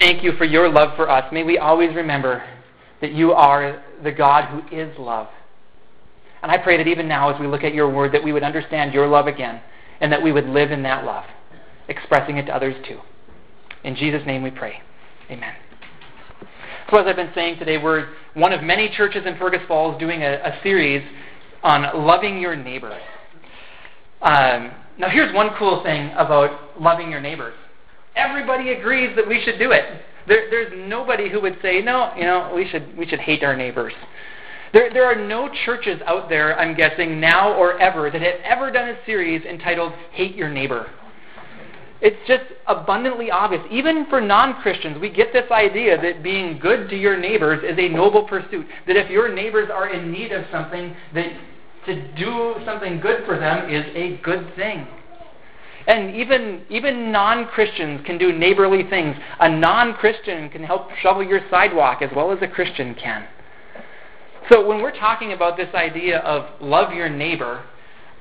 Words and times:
Thank 0.00 0.22
you 0.22 0.34
for 0.38 0.44
your 0.44 0.68
love 0.68 0.94
for 0.94 1.10
us. 1.10 1.24
May 1.32 1.42
we 1.42 1.58
always 1.58 1.92
remember 1.92 2.40
that 3.00 3.10
you 3.10 3.32
are 3.32 3.82
the 4.04 4.12
God 4.12 4.44
who 4.44 4.76
is 4.76 4.96
love. 4.96 5.26
And 6.40 6.52
I 6.52 6.58
pray 6.58 6.76
that 6.76 6.86
even 6.86 7.08
now, 7.08 7.34
as 7.34 7.40
we 7.40 7.48
look 7.48 7.64
at 7.64 7.74
your 7.74 7.92
word, 7.92 8.14
that 8.14 8.22
we 8.22 8.32
would 8.32 8.44
understand 8.44 8.94
your 8.94 9.08
love 9.08 9.26
again 9.26 9.60
and 10.00 10.12
that 10.12 10.22
we 10.22 10.30
would 10.30 10.46
live 10.46 10.70
in 10.70 10.84
that 10.84 11.04
love, 11.04 11.24
expressing 11.88 12.36
it 12.36 12.46
to 12.46 12.54
others 12.54 12.76
too. 12.86 13.00
In 13.82 13.96
Jesus' 13.96 14.22
name 14.24 14.44
we 14.44 14.52
pray. 14.52 14.80
Amen. 15.32 15.54
So, 16.92 16.98
as 16.98 17.06
I've 17.08 17.16
been 17.16 17.32
saying 17.34 17.58
today, 17.58 17.78
we're 17.78 18.10
one 18.34 18.52
of 18.52 18.62
many 18.62 18.88
churches 18.96 19.26
in 19.26 19.36
Fergus 19.36 19.62
Falls 19.66 19.98
doing 19.98 20.22
a, 20.22 20.34
a 20.34 20.60
series 20.62 21.04
on 21.64 22.06
loving 22.06 22.40
your 22.40 22.54
neighbors. 22.54 23.02
Um, 24.22 24.70
now, 24.96 25.10
here's 25.10 25.34
one 25.34 25.50
cool 25.58 25.82
thing 25.82 26.12
about 26.16 26.80
loving 26.80 27.10
your 27.10 27.20
neighbors 27.20 27.54
everybody 28.18 28.72
agrees 28.72 29.14
that 29.16 29.26
we 29.26 29.42
should 29.44 29.58
do 29.58 29.70
it. 29.70 29.84
There, 30.26 30.50
there's 30.50 30.72
nobody 30.88 31.30
who 31.30 31.40
would 31.40 31.56
say, 31.62 31.80
no, 31.80 32.12
you 32.16 32.24
know, 32.24 32.52
we 32.54 32.68
should, 32.68 32.96
we 32.96 33.06
should 33.06 33.20
hate 33.20 33.42
our 33.42 33.56
neighbors. 33.56 33.94
There, 34.72 34.92
there 34.92 35.06
are 35.06 35.14
no 35.14 35.48
churches 35.64 36.00
out 36.06 36.28
there, 36.28 36.58
I'm 36.58 36.76
guessing, 36.76 37.20
now 37.20 37.54
or 37.54 37.80
ever, 37.80 38.10
that 38.10 38.20
have 38.20 38.40
ever 38.44 38.70
done 38.70 38.90
a 38.90 38.98
series 39.06 39.44
entitled 39.46 39.92
Hate 40.12 40.34
Your 40.34 40.50
Neighbor. 40.50 40.90
It's 42.00 42.16
just 42.28 42.44
abundantly 42.66 43.30
obvious. 43.30 43.62
Even 43.72 44.06
for 44.08 44.20
non 44.20 44.60
Christians, 44.62 44.98
we 45.00 45.10
get 45.10 45.32
this 45.32 45.50
idea 45.50 46.00
that 46.00 46.22
being 46.22 46.58
good 46.58 46.88
to 46.90 46.96
your 46.96 47.18
neighbors 47.18 47.64
is 47.64 47.76
a 47.78 47.88
noble 47.88 48.22
pursuit. 48.24 48.66
That 48.86 48.96
if 48.96 49.10
your 49.10 49.34
neighbors 49.34 49.68
are 49.72 49.92
in 49.92 50.12
need 50.12 50.30
of 50.30 50.44
something, 50.52 50.94
that 51.14 51.26
to 51.86 52.12
do 52.14 52.54
something 52.64 53.00
good 53.00 53.24
for 53.26 53.38
them 53.38 53.68
is 53.72 53.84
a 53.96 54.20
good 54.22 54.54
thing. 54.54 54.86
And 55.88 56.14
even, 56.14 56.66
even 56.68 57.10
non 57.10 57.46
Christians 57.46 58.02
can 58.04 58.18
do 58.18 58.30
neighborly 58.30 58.84
things. 58.90 59.16
A 59.40 59.48
non 59.48 59.94
Christian 59.94 60.50
can 60.50 60.62
help 60.62 60.90
shovel 61.00 61.22
your 61.22 61.40
sidewalk 61.50 62.02
as 62.02 62.10
well 62.14 62.30
as 62.30 62.38
a 62.42 62.46
Christian 62.46 62.94
can. 62.94 63.26
So 64.52 64.66
when 64.66 64.82
we're 64.82 64.96
talking 64.96 65.32
about 65.32 65.56
this 65.56 65.74
idea 65.74 66.18
of 66.18 66.60
love 66.60 66.92
your 66.92 67.08
neighbor, 67.08 67.64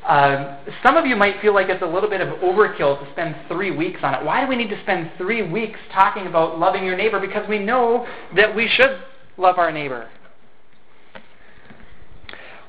uh, 0.06 0.60
some 0.82 0.96
of 0.96 1.06
you 1.06 1.18
might 1.18 1.42
feel 1.42 1.54
like 1.54 1.68
it's 1.68 1.82
a 1.82 1.86
little 1.86 2.10
bit 2.10 2.22
of 2.22 2.30
overkill 2.40 3.04
to 3.04 3.12
spend 3.12 3.36
three 3.50 3.72
weeks 3.72 4.00
on 4.02 4.14
it. 4.14 4.24
Why 4.24 4.42
do 4.42 4.48
we 4.48 4.56
need 4.56 4.70
to 4.70 4.82
spend 4.84 5.12
three 5.18 5.42
weeks 5.42 5.80
talking 5.92 6.26
about 6.26 6.58
loving 6.58 6.86
your 6.86 6.96
neighbor? 6.96 7.20
Because 7.20 7.48
we 7.50 7.60
know 7.60 8.08
that 8.38 8.56
we 8.56 8.70
should 8.70 9.02
love 9.36 9.58
our 9.58 9.74
neighbor. 9.74 10.10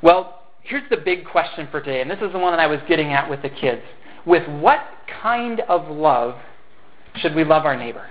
Well, 0.03 0.43
here's 0.63 0.89
the 0.91 0.97
big 0.97 1.25
question 1.25 1.69
for 1.71 1.81
today, 1.81 2.01
and 2.01 2.11
this 2.11 2.19
is 2.21 2.33
the 2.33 2.39
one 2.39 2.53
that 2.53 2.61
I 2.61 2.67
was 2.67 2.81
getting 2.89 3.13
at 3.13 3.31
with 3.31 3.43
the 3.43 3.49
kids 3.49 3.83
with 4.29 4.47
what 4.61 4.81
kind 5.23 5.61
of 5.61 5.89
love 5.89 6.37
should 7.17 7.35
we 7.35 7.45
love 7.45 7.65
our 7.65 7.77
neighbor? 7.77 8.07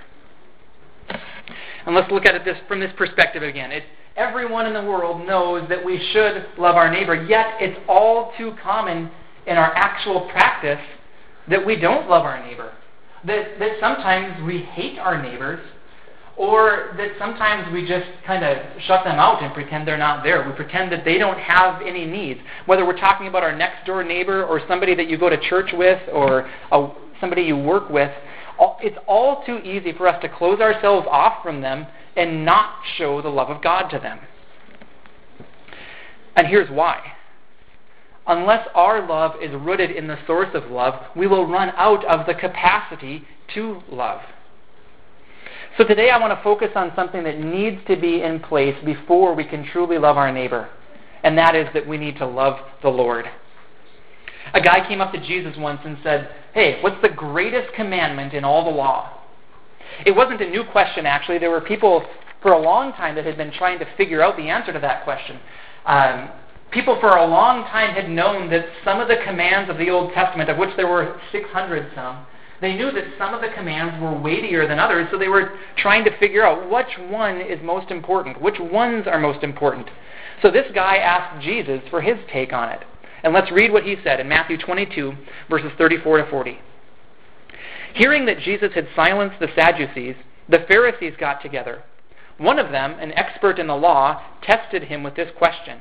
And 1.86 1.94
let's 1.94 2.10
look 2.10 2.26
at 2.26 2.34
it 2.34 2.44
this, 2.44 2.58
from 2.66 2.80
this 2.80 2.92
perspective 2.98 3.42
again. 3.42 3.72
It, 3.72 3.84
everyone 4.16 4.66
in 4.66 4.74
the 4.74 4.82
world 4.82 5.26
knows 5.26 5.66
that 5.68 5.82
we 5.82 5.98
should 6.12 6.46
love 6.58 6.76
our 6.76 6.90
neighbor, 6.90 7.14
yet 7.14 7.54
it's 7.60 7.78
all 7.88 8.32
too 8.36 8.54
common 8.62 9.10
in 9.46 9.56
our 9.56 9.72
actual 9.74 10.28
practice 10.30 10.84
that 11.48 11.64
we 11.64 11.76
don't 11.76 12.10
love 12.10 12.24
our 12.24 12.44
neighbor. 12.44 12.72
That, 13.24 13.58
that 13.58 13.72
sometimes 13.80 14.44
we 14.44 14.62
hate 14.62 14.98
our 14.98 15.22
neighbors 15.22 15.60
or 16.38 16.94
that 16.96 17.10
sometimes 17.18 17.70
we 17.72 17.86
just 17.86 18.06
kind 18.24 18.44
of 18.44 18.58
shut 18.86 19.04
them 19.04 19.18
out 19.18 19.42
and 19.42 19.52
pretend 19.52 19.86
they're 19.86 19.98
not 19.98 20.22
there. 20.22 20.48
We 20.48 20.54
pretend 20.54 20.92
that 20.92 21.04
they 21.04 21.18
don't 21.18 21.38
have 21.38 21.82
any 21.82 22.06
needs. 22.06 22.40
Whether 22.66 22.86
we're 22.86 22.98
talking 22.98 23.26
about 23.26 23.42
our 23.42 23.54
next 23.54 23.84
door 23.84 24.04
neighbor 24.04 24.44
or 24.44 24.60
somebody 24.68 24.94
that 24.94 25.08
you 25.08 25.18
go 25.18 25.28
to 25.28 25.36
church 25.48 25.70
with 25.72 26.00
or 26.12 26.48
a, 26.70 26.90
somebody 27.20 27.42
you 27.42 27.56
work 27.56 27.90
with, 27.90 28.12
it's 28.80 28.96
all 29.08 29.44
too 29.44 29.58
easy 29.58 29.92
for 29.92 30.06
us 30.06 30.20
to 30.22 30.28
close 30.28 30.60
ourselves 30.60 31.08
off 31.10 31.42
from 31.42 31.60
them 31.60 31.86
and 32.16 32.44
not 32.44 32.74
show 32.96 33.20
the 33.20 33.28
love 33.28 33.50
of 33.50 33.60
God 33.60 33.88
to 33.88 33.98
them. 33.98 34.20
And 36.36 36.46
here's 36.46 36.70
why. 36.70 37.14
Unless 38.28 38.68
our 38.76 39.08
love 39.08 39.32
is 39.42 39.50
rooted 39.54 39.90
in 39.90 40.06
the 40.06 40.18
source 40.26 40.50
of 40.54 40.70
love, 40.70 40.94
we 41.16 41.26
will 41.26 41.48
run 41.48 41.70
out 41.76 42.04
of 42.04 42.26
the 42.26 42.34
capacity 42.34 43.24
to 43.54 43.82
love. 43.90 44.20
So 45.78 45.84
today 45.84 46.10
I 46.10 46.18
want 46.18 46.36
to 46.36 46.42
focus 46.42 46.70
on 46.74 46.90
something 46.96 47.22
that 47.22 47.38
needs 47.38 47.76
to 47.86 47.94
be 47.94 48.20
in 48.22 48.40
place 48.40 48.74
before 48.84 49.32
we 49.36 49.44
can 49.44 49.64
truly 49.64 49.96
love 49.96 50.16
our 50.16 50.32
neighbor, 50.32 50.68
and 51.22 51.38
that 51.38 51.54
is 51.54 51.68
that 51.72 51.86
we 51.86 51.96
need 51.96 52.16
to 52.16 52.26
love 52.26 52.58
the 52.82 52.88
Lord. 52.88 53.26
A 54.54 54.60
guy 54.60 54.84
came 54.88 55.00
up 55.00 55.12
to 55.12 55.20
Jesus 55.24 55.56
once 55.56 55.80
and 55.84 55.96
said, 56.02 56.30
Hey, 56.52 56.82
what's 56.82 57.00
the 57.00 57.08
greatest 57.08 57.72
commandment 57.74 58.34
in 58.34 58.42
all 58.42 58.64
the 58.64 58.76
law? 58.76 59.20
It 60.04 60.16
wasn't 60.16 60.40
a 60.40 60.50
new 60.50 60.64
question, 60.64 61.06
actually. 61.06 61.38
There 61.38 61.52
were 61.52 61.60
people 61.60 62.04
for 62.42 62.54
a 62.54 62.60
long 62.60 62.92
time 62.94 63.14
that 63.14 63.24
had 63.24 63.36
been 63.36 63.52
trying 63.52 63.78
to 63.78 63.86
figure 63.96 64.20
out 64.20 64.36
the 64.36 64.48
answer 64.48 64.72
to 64.72 64.80
that 64.80 65.04
question. 65.04 65.38
Um, 65.86 66.30
people 66.72 66.98
for 67.00 67.10
a 67.10 67.24
long 67.24 67.62
time 67.66 67.94
had 67.94 68.10
known 68.10 68.50
that 68.50 68.66
some 68.84 68.98
of 68.98 69.06
the 69.06 69.18
commands 69.24 69.70
of 69.70 69.78
the 69.78 69.90
Old 69.90 70.12
Testament, 70.12 70.50
of 70.50 70.58
which 70.58 70.70
there 70.76 70.88
were 70.88 71.20
600 71.30 71.92
some, 71.94 72.26
they 72.60 72.74
knew 72.74 72.90
that 72.90 73.04
some 73.18 73.34
of 73.34 73.40
the 73.40 73.54
commands 73.54 74.00
were 74.02 74.18
weightier 74.18 74.66
than 74.66 74.78
others, 74.78 75.06
so 75.10 75.18
they 75.18 75.28
were 75.28 75.56
trying 75.76 76.04
to 76.04 76.18
figure 76.18 76.44
out 76.44 76.70
which 76.70 77.10
one 77.10 77.40
is 77.40 77.58
most 77.62 77.90
important, 77.90 78.40
which 78.40 78.58
ones 78.58 79.06
are 79.06 79.20
most 79.20 79.44
important. 79.44 79.88
So 80.42 80.50
this 80.50 80.66
guy 80.74 80.96
asked 80.96 81.44
Jesus 81.44 81.80
for 81.90 82.00
his 82.00 82.18
take 82.32 82.52
on 82.52 82.70
it. 82.70 82.80
And 83.22 83.32
let's 83.32 83.50
read 83.52 83.72
what 83.72 83.84
he 83.84 83.96
said 84.02 84.20
in 84.20 84.28
Matthew 84.28 84.56
22, 84.58 85.12
verses 85.48 85.70
34 85.78 86.18
to 86.18 86.30
40. 86.30 86.58
Hearing 87.94 88.26
that 88.26 88.40
Jesus 88.40 88.72
had 88.74 88.88
silenced 88.94 89.40
the 89.40 89.48
Sadducees, 89.54 90.16
the 90.48 90.64
Pharisees 90.68 91.14
got 91.18 91.42
together. 91.42 91.82
One 92.38 92.58
of 92.58 92.70
them, 92.70 92.96
an 93.00 93.12
expert 93.12 93.58
in 93.58 93.66
the 93.66 93.74
law, 93.74 94.22
tested 94.42 94.84
him 94.84 95.02
with 95.02 95.16
this 95.16 95.30
question 95.36 95.80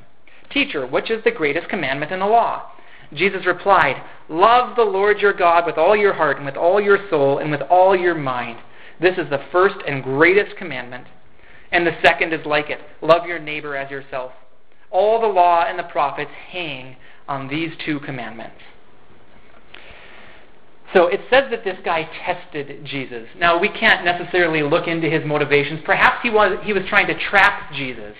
Teacher, 0.49 0.87
which 0.87 1.11
is 1.11 1.23
the 1.23 1.31
greatest 1.31 1.69
commandment 1.69 2.11
in 2.11 2.19
the 2.19 2.25
law? 2.25 2.71
Jesus 3.13 3.45
replied, 3.45 4.01
Love 4.29 4.75
the 4.75 4.84
Lord 4.84 5.19
your 5.19 5.34
God 5.34 5.66
with 5.66 5.78
all 5.78 5.95
your 5.95 6.13
heart 6.13 6.38
and 6.38 6.45
with 6.45 6.57
all 6.57 6.81
your 6.81 7.00
soul 7.09 7.40
and 7.40 7.50
with 7.51 7.62
all 7.69 7.95
your 7.95 8.16
mind. 8.16 8.59
This 9.00 9.18
is 9.18 9.29
the 9.29 9.44
first 9.51 9.75
and 9.88 10.03
greatest 10.03 10.57
commandment. 10.57 11.07
And 11.72 11.85
the 11.85 11.97
second 12.03 12.34
is 12.34 12.46
like 12.46 12.69
it 12.69 12.79
love 13.01 13.25
your 13.25 13.40
neighbor 13.40 13.75
as 13.75 13.91
yourself. 13.91 14.31
All 14.90 15.22
the 15.22 15.28
law 15.28 15.66
and 15.67 15.78
the 15.78 15.84
prophets 15.84 16.31
hang 16.50 16.96
on 17.28 17.47
these 17.47 17.72
two 17.85 18.00
commandments. 18.00 18.56
So 20.94 21.07
it 21.07 21.19
says 21.29 21.51
that 21.51 21.66
this 21.66 21.78
guy 21.84 22.09
tested 22.25 22.85
Jesus. 22.85 23.28
Now, 23.38 23.59
we 23.59 23.67
can't 23.67 24.06
necessarily 24.06 24.63
look 24.63 24.88
into 24.88 25.09
his 25.09 25.25
motivations. 25.25 25.81
Perhaps 25.85 26.19
he 26.23 26.29
was, 26.29 26.57
he 26.63 26.72
was 26.72 26.84
trying 26.88 27.07
to 27.07 27.19
trap 27.29 27.73
Jesus. 27.73 28.16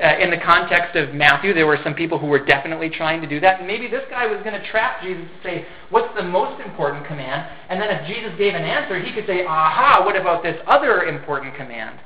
Uh, 0.00 0.16
in 0.18 0.30
the 0.30 0.38
context 0.38 0.96
of 0.96 1.14
Matthew, 1.14 1.52
there 1.52 1.66
were 1.66 1.78
some 1.84 1.94
people 1.94 2.18
who 2.18 2.26
were 2.26 2.42
definitely 2.42 2.88
trying 2.88 3.20
to 3.20 3.26
do 3.26 3.38
that. 3.40 3.58
And 3.58 3.66
maybe 3.66 3.86
this 3.86 4.04
guy 4.08 4.26
was 4.26 4.42
going 4.42 4.58
to 4.58 4.70
trap 4.70 5.02
Jesus 5.02 5.24
to 5.24 5.48
say, 5.48 5.66
What's 5.90 6.14
the 6.16 6.22
most 6.22 6.58
important 6.62 7.06
command? 7.06 7.46
And 7.68 7.80
then 7.80 7.90
if 7.90 8.06
Jesus 8.06 8.32
gave 8.38 8.54
an 8.54 8.62
answer, 8.62 8.98
he 8.98 9.12
could 9.12 9.26
say, 9.26 9.44
Aha, 9.44 10.02
what 10.04 10.16
about 10.16 10.42
this 10.42 10.56
other 10.66 11.02
important 11.02 11.54
command? 11.54 12.00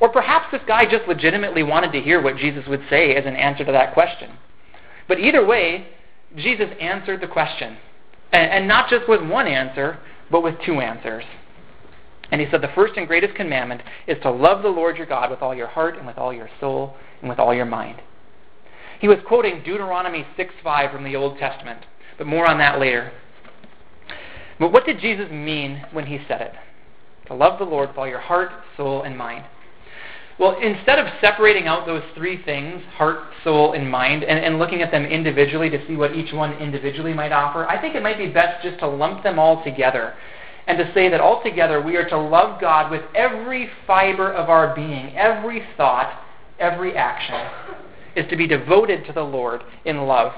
Or 0.00 0.08
perhaps 0.08 0.46
this 0.50 0.62
guy 0.66 0.84
just 0.90 1.06
legitimately 1.06 1.62
wanted 1.62 1.92
to 1.92 2.00
hear 2.00 2.22
what 2.22 2.38
Jesus 2.38 2.66
would 2.66 2.82
say 2.88 3.14
as 3.14 3.26
an 3.26 3.36
answer 3.36 3.64
to 3.64 3.72
that 3.72 3.92
question. 3.92 4.30
But 5.06 5.20
either 5.20 5.44
way, 5.44 5.88
Jesus 6.36 6.68
answered 6.80 7.20
the 7.20 7.28
question. 7.28 7.76
And, 8.32 8.50
and 8.50 8.68
not 8.68 8.88
just 8.88 9.08
with 9.08 9.22
one 9.22 9.46
answer, 9.46 9.98
but 10.30 10.42
with 10.42 10.54
two 10.64 10.80
answers. 10.80 11.24
And 12.30 12.40
he 12.40 12.46
said, 12.50 12.60
The 12.60 12.72
first 12.74 12.94
and 12.96 13.06
greatest 13.06 13.34
commandment 13.34 13.82
is 14.06 14.18
to 14.22 14.30
love 14.30 14.62
the 14.62 14.68
Lord 14.68 14.96
your 14.96 15.06
God 15.06 15.30
with 15.30 15.42
all 15.42 15.54
your 15.54 15.68
heart 15.68 15.96
and 15.96 16.06
with 16.06 16.18
all 16.18 16.32
your 16.32 16.50
soul 16.60 16.96
and 17.20 17.28
with 17.28 17.38
all 17.38 17.54
your 17.54 17.66
mind. 17.66 18.00
He 19.00 19.08
was 19.08 19.18
quoting 19.26 19.62
Deuteronomy 19.62 20.26
6 20.36 20.54
5 20.62 20.90
from 20.90 21.04
the 21.04 21.16
Old 21.16 21.38
Testament, 21.38 21.84
but 22.18 22.26
more 22.26 22.48
on 22.48 22.58
that 22.58 22.80
later. 22.80 23.12
But 24.58 24.72
what 24.72 24.86
did 24.86 25.00
Jesus 25.00 25.30
mean 25.30 25.84
when 25.92 26.06
he 26.06 26.18
said 26.26 26.40
it? 26.40 26.52
To 27.26 27.34
love 27.34 27.58
the 27.58 27.64
Lord 27.64 27.90
with 27.90 27.98
all 27.98 28.08
your 28.08 28.20
heart, 28.20 28.50
soul, 28.76 29.02
and 29.02 29.16
mind. 29.16 29.44
Well, 30.38 30.58
instead 30.60 30.98
of 30.98 31.06
separating 31.20 31.66
out 31.66 31.86
those 31.86 32.02
three 32.14 32.42
things, 32.42 32.82
heart, 32.94 33.20
soul, 33.42 33.72
and 33.72 33.90
mind, 33.90 34.22
and, 34.22 34.38
and 34.38 34.58
looking 34.58 34.82
at 34.82 34.90
them 34.90 35.04
individually 35.04 35.70
to 35.70 35.86
see 35.86 35.96
what 35.96 36.14
each 36.14 36.32
one 36.32 36.52
individually 36.54 37.14
might 37.14 37.32
offer, 37.32 37.66
I 37.66 37.80
think 37.80 37.94
it 37.94 38.02
might 38.02 38.18
be 38.18 38.28
best 38.28 38.62
just 38.62 38.78
to 38.80 38.86
lump 38.86 39.22
them 39.22 39.38
all 39.38 39.64
together 39.64 40.14
and 40.66 40.78
to 40.78 40.92
say 40.94 41.08
that 41.08 41.20
altogether 41.20 41.80
we 41.80 41.96
are 41.96 42.08
to 42.08 42.18
love 42.18 42.60
God 42.60 42.90
with 42.90 43.02
every 43.14 43.70
fiber 43.86 44.32
of 44.32 44.48
our 44.48 44.74
being, 44.74 45.16
every 45.16 45.62
thought, 45.76 46.22
every 46.58 46.96
action, 46.96 47.48
is 48.16 48.28
to 48.30 48.36
be 48.36 48.46
devoted 48.46 49.04
to 49.06 49.12
the 49.12 49.22
Lord 49.22 49.62
in 49.84 50.06
love. 50.06 50.32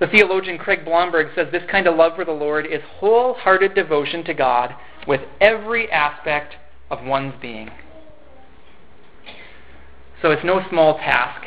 The 0.00 0.08
theologian 0.08 0.58
Craig 0.58 0.84
Blomberg 0.84 1.28
says 1.34 1.48
this 1.52 1.62
kind 1.70 1.86
of 1.86 1.94
love 1.96 2.16
for 2.16 2.24
the 2.24 2.32
Lord 2.32 2.66
is 2.66 2.80
wholehearted 2.98 3.74
devotion 3.74 4.24
to 4.24 4.34
God 4.34 4.74
with 5.06 5.20
every 5.40 5.90
aspect 5.90 6.56
of 6.90 7.04
one's 7.04 7.34
being. 7.40 7.70
So 10.20 10.30
it's 10.30 10.44
no 10.44 10.66
small 10.68 10.96
task. 10.96 11.44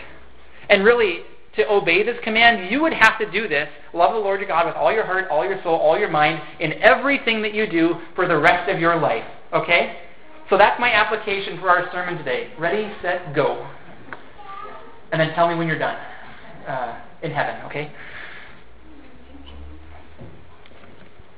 And 0.69 0.85
really, 0.85 1.21
to 1.57 1.69
obey 1.69 2.03
this 2.03 2.17
command, 2.23 2.71
you 2.71 2.81
would 2.81 2.93
have 2.93 3.19
to 3.19 3.29
do 3.29 3.47
this. 3.47 3.67
Love 3.93 4.13
the 4.13 4.19
Lord 4.19 4.39
your 4.39 4.47
God 4.47 4.65
with 4.65 4.75
all 4.75 4.91
your 4.91 5.05
heart, 5.05 5.27
all 5.29 5.43
your 5.43 5.61
soul, 5.63 5.75
all 5.75 5.99
your 5.99 6.09
mind, 6.09 6.41
in 6.59 6.73
everything 6.81 7.41
that 7.41 7.53
you 7.53 7.69
do 7.69 7.95
for 8.15 8.27
the 8.27 8.37
rest 8.37 8.69
of 8.69 8.79
your 8.79 8.99
life. 8.99 9.25
Okay? 9.53 9.97
So 10.49 10.57
that's 10.57 10.79
my 10.79 10.91
application 10.93 11.59
for 11.59 11.69
our 11.69 11.91
sermon 11.91 12.17
today. 12.17 12.51
Ready, 12.57 12.91
set, 13.01 13.35
go. 13.35 13.69
And 15.11 15.19
then 15.19 15.33
tell 15.35 15.47
me 15.49 15.55
when 15.55 15.67
you're 15.67 15.79
done. 15.79 15.97
Uh, 16.67 17.01
in 17.21 17.31
heaven, 17.31 17.65
okay? 17.65 17.91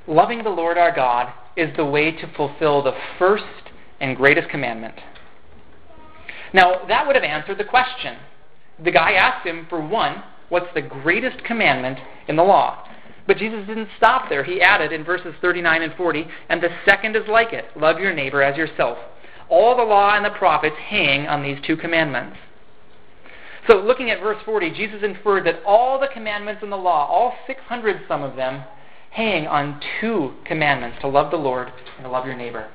Loving 0.06 0.42
the 0.42 0.50
Lord 0.50 0.76
our 0.76 0.94
God 0.94 1.32
is 1.56 1.74
the 1.76 1.84
way 1.84 2.10
to 2.10 2.32
fulfill 2.36 2.82
the 2.82 2.92
first 3.18 3.44
and 4.00 4.16
greatest 4.16 4.48
commandment. 4.48 4.94
Now, 6.52 6.82
that 6.88 7.06
would 7.06 7.14
have 7.14 7.24
answered 7.24 7.58
the 7.58 7.64
question. 7.64 8.16
The 8.84 8.90
guy 8.90 9.12
asked 9.12 9.46
him, 9.46 9.66
for 9.68 9.80
one, 9.80 10.22
what's 10.48 10.72
the 10.74 10.82
greatest 10.82 11.44
commandment 11.44 11.98
in 12.28 12.36
the 12.36 12.42
law? 12.42 12.86
But 13.26 13.36
Jesus 13.36 13.66
didn't 13.66 13.88
stop 13.96 14.28
there. 14.28 14.42
He 14.42 14.60
added 14.60 14.92
in 14.92 15.04
verses 15.04 15.34
39 15.40 15.82
and 15.82 15.94
40, 15.94 16.26
and 16.48 16.62
the 16.62 16.70
second 16.84 17.16
is 17.16 17.28
like 17.28 17.52
it 17.52 17.66
love 17.76 17.98
your 18.00 18.12
neighbor 18.12 18.42
as 18.42 18.56
yourself. 18.56 18.98
All 19.48 19.76
the 19.76 19.82
law 19.82 20.14
and 20.16 20.24
the 20.24 20.30
prophets 20.30 20.76
hang 20.88 21.26
on 21.26 21.42
these 21.42 21.58
two 21.66 21.76
commandments. 21.76 22.36
So, 23.68 23.76
looking 23.76 24.10
at 24.10 24.20
verse 24.20 24.38
40, 24.44 24.70
Jesus 24.70 25.02
inferred 25.02 25.46
that 25.46 25.62
all 25.66 26.00
the 26.00 26.08
commandments 26.12 26.62
in 26.62 26.70
the 26.70 26.76
law, 26.76 27.06
all 27.06 27.34
600 27.46 28.02
some 28.08 28.22
of 28.22 28.34
them, 28.34 28.64
hang 29.10 29.46
on 29.46 29.80
two 30.00 30.34
commandments 30.44 30.98
to 31.02 31.08
love 31.08 31.30
the 31.30 31.36
Lord 31.36 31.68
and 31.96 32.04
to 32.04 32.10
love 32.10 32.26
your 32.26 32.36
neighbor. 32.36 32.68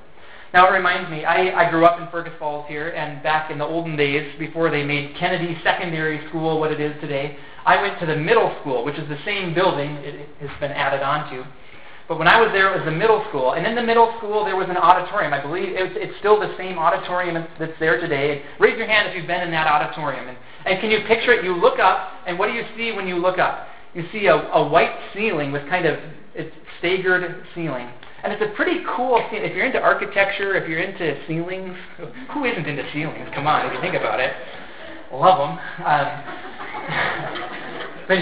Now, 0.53 0.69
it 0.69 0.71
reminds 0.71 1.09
me, 1.09 1.25
I, 1.25 1.65
I 1.65 1.69
grew 1.69 1.85
up 1.85 1.99
in 1.99 2.07
Fergus 2.09 2.33
Falls 2.39 2.65
here, 2.67 2.89
and 2.89 3.21
back 3.21 3.51
in 3.51 3.57
the 3.57 3.65
olden 3.65 3.97
days, 3.97 4.33
before 4.39 4.69
they 4.69 4.83
made 4.83 5.15
Kennedy 5.17 5.57
Secondary 5.63 6.25
School 6.29 6.59
what 6.59 6.71
it 6.71 6.79
is 6.79 6.93
today, 7.01 7.37
I 7.65 7.81
went 7.81 7.99
to 7.99 8.05
the 8.05 8.15
middle 8.15 8.55
school, 8.61 8.85
which 8.85 8.97
is 8.97 9.09
the 9.09 9.17
same 9.25 9.53
building 9.53 9.91
it 10.03 10.29
has 10.39 10.59
been 10.59 10.71
added 10.71 11.01
onto. 11.01 11.43
But 12.07 12.19
when 12.19 12.27
I 12.27 12.39
was 12.39 12.51
there, 12.53 12.71
it 12.71 12.77
was 12.77 12.85
the 12.85 12.95
middle 12.95 13.25
school. 13.29 13.53
And 13.53 13.65
in 13.65 13.73
the 13.73 13.81
middle 13.81 14.13
school, 14.17 14.45
there 14.45 14.55
was 14.55 14.69
an 14.69 14.77
auditorium. 14.77 15.33
I 15.33 15.41
believe 15.41 15.69
it's, 15.69 15.97
it's 15.97 16.17
still 16.19 16.39
the 16.39 16.53
same 16.55 16.77
auditorium 16.77 17.43
that's 17.59 17.73
there 17.79 17.99
today. 17.99 18.43
Raise 18.59 18.77
your 18.77 18.85
hand 18.85 19.09
if 19.09 19.15
you've 19.15 19.25
been 19.25 19.41
in 19.41 19.49
that 19.51 19.65
auditorium. 19.65 20.29
And, 20.29 20.37
and 20.67 20.79
can 20.79 20.91
you 20.91 20.99
picture 21.07 21.33
it? 21.33 21.43
You 21.43 21.55
look 21.55 21.79
up, 21.79 22.11
and 22.27 22.37
what 22.37 22.47
do 22.47 22.53
you 22.53 22.63
see 22.77 22.91
when 22.91 23.07
you 23.07 23.17
look 23.17 23.39
up? 23.39 23.67
You 23.95 24.05
see 24.11 24.27
a, 24.27 24.35
a 24.35 24.67
white 24.67 24.93
ceiling 25.15 25.51
with 25.51 25.67
kind 25.67 25.87
of 25.87 25.97
it's 26.35 26.53
staggered 26.77 27.43
ceiling. 27.55 27.89
And 28.25 28.33
it's 28.33 28.41
a 28.41 28.55
pretty 28.55 28.83
cool 28.95 29.23
ceiling. 29.29 29.45
If 29.45 29.55
you're 29.55 29.67
into 29.67 29.79
architecture, 29.79 30.55
if 30.55 30.67
you're 30.67 30.79
into 30.79 31.15
ceilings, 31.27 31.77
who 32.33 32.43
isn't 32.43 32.65
into 32.65 32.81
ceilings? 32.91 33.29
Come 33.35 33.45
on, 33.45 33.67
if 33.67 33.73
you 33.73 33.79
think 33.81 33.93
about 33.93 34.19
it. 34.19 34.33
Love 35.13 35.37
them. 35.37 35.51
Um, 35.85 36.07
but 38.07 38.17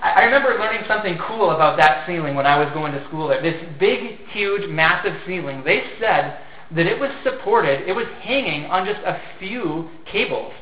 I 0.00 0.24
remember 0.24 0.56
learning 0.58 0.88
something 0.88 1.18
cool 1.28 1.50
about 1.50 1.76
that 1.76 2.06
ceiling 2.06 2.34
when 2.34 2.46
I 2.46 2.58
was 2.58 2.72
going 2.72 2.92
to 2.94 3.04
school 3.08 3.28
there. 3.28 3.42
This 3.42 3.62
big, 3.78 4.20
huge, 4.30 4.70
massive 4.70 5.12
ceiling, 5.26 5.62
they 5.66 5.82
said 6.00 6.38
that 6.74 6.86
it 6.86 6.98
was 6.98 7.10
supported, 7.22 7.86
it 7.86 7.92
was 7.92 8.06
hanging 8.22 8.64
on 8.64 8.86
just 8.86 9.00
a 9.04 9.20
few 9.38 9.90
cables. 10.10 10.54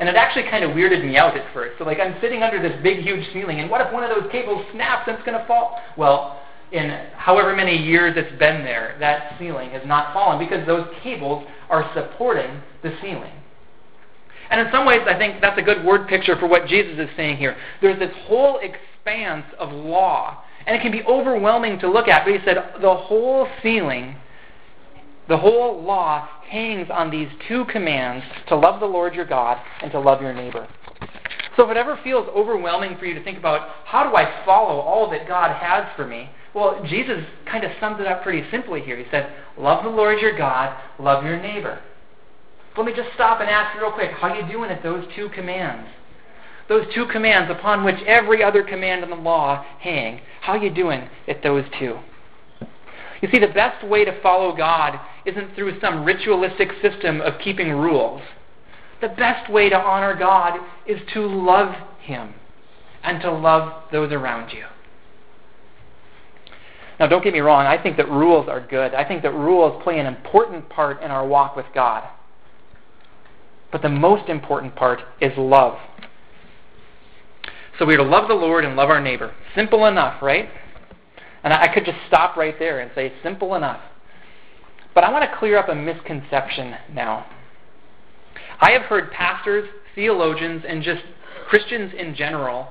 And 0.00 0.08
it 0.08 0.16
actually 0.16 0.50
kind 0.50 0.64
of 0.64 0.72
weirded 0.72 1.06
me 1.06 1.16
out 1.16 1.36
at 1.36 1.54
first. 1.54 1.78
So, 1.78 1.84
like, 1.84 2.00
I'm 2.00 2.16
sitting 2.20 2.42
under 2.42 2.60
this 2.60 2.76
big, 2.82 3.04
huge 3.04 3.24
ceiling, 3.32 3.60
and 3.60 3.70
what 3.70 3.80
if 3.86 3.92
one 3.92 4.02
of 4.02 4.10
those 4.10 4.30
cables 4.32 4.66
snaps 4.72 5.04
and 5.06 5.16
it's 5.16 5.24
going 5.24 5.38
to 5.38 5.46
fall? 5.46 5.80
Well, 5.96 6.35
in 6.72 6.90
however 7.16 7.54
many 7.54 7.76
years 7.76 8.14
it's 8.16 8.38
been 8.38 8.64
there, 8.64 8.96
that 9.00 9.36
ceiling 9.38 9.70
has 9.70 9.82
not 9.86 10.12
fallen 10.12 10.38
because 10.38 10.66
those 10.66 10.86
cables 11.02 11.46
are 11.68 11.90
supporting 11.94 12.60
the 12.82 12.96
ceiling. 13.00 13.32
And 14.50 14.60
in 14.60 14.72
some 14.72 14.86
ways, 14.86 15.00
I 15.06 15.18
think 15.18 15.40
that's 15.40 15.58
a 15.58 15.62
good 15.62 15.84
word 15.84 16.08
picture 16.08 16.36
for 16.36 16.46
what 16.46 16.66
Jesus 16.66 16.98
is 16.98 17.08
saying 17.16 17.36
here. 17.36 17.56
There's 17.80 17.98
this 17.98 18.14
whole 18.26 18.58
expanse 18.58 19.46
of 19.58 19.72
law, 19.72 20.42
and 20.66 20.76
it 20.76 20.82
can 20.82 20.92
be 20.92 21.02
overwhelming 21.02 21.78
to 21.80 21.90
look 21.90 22.08
at, 22.08 22.24
but 22.24 22.32
he 22.32 22.40
said 22.44 22.56
the 22.80 22.94
whole 22.94 23.48
ceiling, 23.62 24.16
the 25.28 25.36
whole 25.36 25.82
law 25.82 26.28
hangs 26.48 26.88
on 26.92 27.10
these 27.10 27.28
two 27.48 27.64
commands 27.66 28.24
to 28.48 28.56
love 28.56 28.78
the 28.78 28.86
Lord 28.86 29.14
your 29.14 29.24
God 29.24 29.58
and 29.82 29.90
to 29.90 29.98
love 29.98 30.20
your 30.20 30.32
neighbor. 30.32 30.68
So 31.56 31.64
if 31.64 31.70
it 31.70 31.76
ever 31.76 31.98
feels 32.04 32.28
overwhelming 32.28 32.98
for 32.98 33.06
you 33.06 33.14
to 33.14 33.24
think 33.24 33.38
about 33.38 33.68
how 33.84 34.08
do 34.08 34.14
I 34.14 34.44
follow 34.44 34.80
all 34.80 35.10
that 35.10 35.26
God 35.26 35.56
has 35.56 35.86
for 35.96 36.06
me, 36.06 36.30
well, 36.56 36.82
Jesus 36.88 37.22
kind 37.44 37.64
of 37.64 37.70
sums 37.78 38.00
it 38.00 38.06
up 38.06 38.22
pretty 38.22 38.42
simply 38.50 38.80
here. 38.80 38.96
He 38.96 39.04
said, 39.10 39.30
Love 39.58 39.84
the 39.84 39.90
Lord 39.90 40.20
your 40.20 40.36
God, 40.36 40.74
love 40.98 41.22
your 41.22 41.38
neighbor. 41.38 41.78
Let 42.78 42.86
me 42.86 42.94
just 42.96 43.10
stop 43.14 43.42
and 43.42 43.50
ask 43.50 43.74
you 43.74 43.82
real 43.82 43.92
quick, 43.92 44.10
how 44.12 44.34
you 44.34 44.50
doing 44.50 44.70
at 44.70 44.82
those 44.82 45.04
two 45.14 45.28
commands? 45.28 45.86
Those 46.66 46.86
two 46.94 47.06
commands 47.12 47.50
upon 47.50 47.84
which 47.84 48.02
every 48.06 48.42
other 48.42 48.62
command 48.62 49.04
in 49.04 49.10
the 49.10 49.16
law 49.16 49.66
hang. 49.80 50.22
How 50.40 50.54
you 50.54 50.70
doing 50.70 51.10
at 51.28 51.42
those 51.42 51.64
two? 51.78 51.98
You 53.20 53.28
see, 53.30 53.38
the 53.38 53.52
best 53.52 53.86
way 53.86 54.06
to 54.06 54.20
follow 54.22 54.56
God 54.56 54.98
isn't 55.26 55.54
through 55.54 55.78
some 55.80 56.04
ritualistic 56.04 56.70
system 56.80 57.20
of 57.20 57.34
keeping 57.38 57.68
rules. 57.68 58.22
The 59.02 59.08
best 59.08 59.52
way 59.52 59.68
to 59.68 59.76
honor 59.76 60.16
God 60.18 60.58
is 60.86 61.00
to 61.12 61.20
love 61.26 61.74
Him 62.00 62.32
and 63.02 63.20
to 63.20 63.30
love 63.30 63.82
those 63.92 64.10
around 64.10 64.52
you. 64.52 64.64
Now, 66.98 67.06
don't 67.06 67.22
get 67.22 67.34
me 67.34 67.40
wrong, 67.40 67.66
I 67.66 67.80
think 67.82 67.96
that 67.98 68.08
rules 68.08 68.48
are 68.48 68.66
good. 68.66 68.94
I 68.94 69.06
think 69.06 69.22
that 69.22 69.34
rules 69.34 69.82
play 69.82 69.98
an 69.98 70.06
important 70.06 70.68
part 70.70 71.02
in 71.02 71.10
our 71.10 71.26
walk 71.26 71.54
with 71.54 71.66
God. 71.74 72.08
But 73.70 73.82
the 73.82 73.88
most 73.88 74.28
important 74.30 74.74
part 74.74 75.00
is 75.20 75.32
love. 75.36 75.78
So 77.78 77.84
we 77.84 77.94
are 77.94 77.98
to 77.98 78.02
love 78.02 78.28
the 78.28 78.34
Lord 78.34 78.64
and 78.64 78.76
love 78.76 78.88
our 78.88 79.00
neighbor. 79.00 79.34
Simple 79.54 79.84
enough, 79.86 80.22
right? 80.22 80.48
And 81.44 81.52
I 81.52 81.68
could 81.72 81.84
just 81.84 81.98
stop 82.08 82.36
right 82.36 82.58
there 82.58 82.80
and 82.80 82.90
say, 82.94 83.12
simple 83.22 83.54
enough. 83.54 83.80
But 84.94 85.04
I 85.04 85.12
want 85.12 85.30
to 85.30 85.38
clear 85.38 85.58
up 85.58 85.68
a 85.68 85.74
misconception 85.74 86.74
now. 86.94 87.26
I 88.60 88.70
have 88.70 88.82
heard 88.82 89.10
pastors, 89.12 89.68
theologians, 89.94 90.62
and 90.66 90.82
just 90.82 91.02
Christians 91.48 91.92
in 91.98 92.14
general 92.14 92.68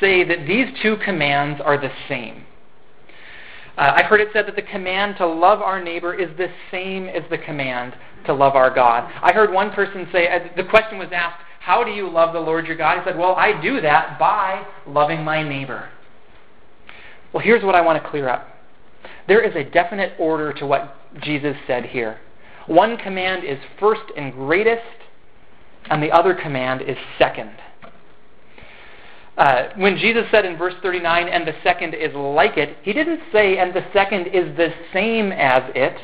say 0.00 0.24
that 0.24 0.46
these 0.48 0.66
two 0.82 0.96
commands 1.04 1.60
are 1.64 1.80
the 1.80 1.92
same. 2.08 2.44
Uh, 3.80 3.94
I've 3.96 4.04
heard 4.04 4.20
it 4.20 4.28
said 4.34 4.46
that 4.46 4.56
the 4.56 4.62
command 4.62 5.16
to 5.16 5.26
love 5.26 5.62
our 5.62 5.82
neighbor 5.82 6.12
is 6.12 6.28
the 6.36 6.48
same 6.70 7.08
as 7.08 7.22
the 7.30 7.38
command 7.38 7.94
to 8.26 8.34
love 8.34 8.54
our 8.54 8.72
God. 8.72 9.10
I 9.22 9.32
heard 9.32 9.50
one 9.50 9.70
person 9.70 10.06
say, 10.12 10.28
uh, 10.28 10.54
the 10.54 10.68
question 10.68 10.98
was 10.98 11.08
asked, 11.14 11.42
How 11.60 11.82
do 11.82 11.90
you 11.90 12.06
love 12.06 12.34
the 12.34 12.40
Lord 12.40 12.66
your 12.66 12.76
God? 12.76 12.98
He 12.98 13.04
said, 13.06 13.16
Well, 13.16 13.34
I 13.36 13.58
do 13.62 13.80
that 13.80 14.18
by 14.18 14.66
loving 14.86 15.24
my 15.24 15.42
neighbor. 15.42 15.88
Well, 17.32 17.42
here's 17.42 17.64
what 17.64 17.74
I 17.74 17.80
want 17.80 18.02
to 18.02 18.10
clear 18.10 18.28
up 18.28 18.48
there 19.26 19.40
is 19.40 19.56
a 19.56 19.64
definite 19.70 20.12
order 20.18 20.52
to 20.52 20.66
what 20.66 20.96
Jesus 21.22 21.56
said 21.66 21.86
here. 21.86 22.18
One 22.66 22.98
command 22.98 23.44
is 23.44 23.58
first 23.78 24.02
and 24.14 24.30
greatest, 24.30 24.82
and 25.88 26.02
the 26.02 26.10
other 26.10 26.34
command 26.34 26.82
is 26.82 26.98
second. 27.18 27.52
Uh, 29.36 29.68
when 29.76 29.96
Jesus 29.96 30.24
said 30.30 30.44
in 30.44 30.58
verse 30.58 30.74
39, 30.82 31.28
and 31.28 31.46
the 31.46 31.54
second 31.62 31.94
is 31.94 32.14
like 32.14 32.56
it, 32.56 32.76
he 32.82 32.92
didn't 32.92 33.20
say, 33.32 33.58
and 33.58 33.72
the 33.72 33.84
second 33.92 34.26
is 34.26 34.56
the 34.56 34.72
same 34.92 35.32
as 35.32 35.62
it. 35.74 35.96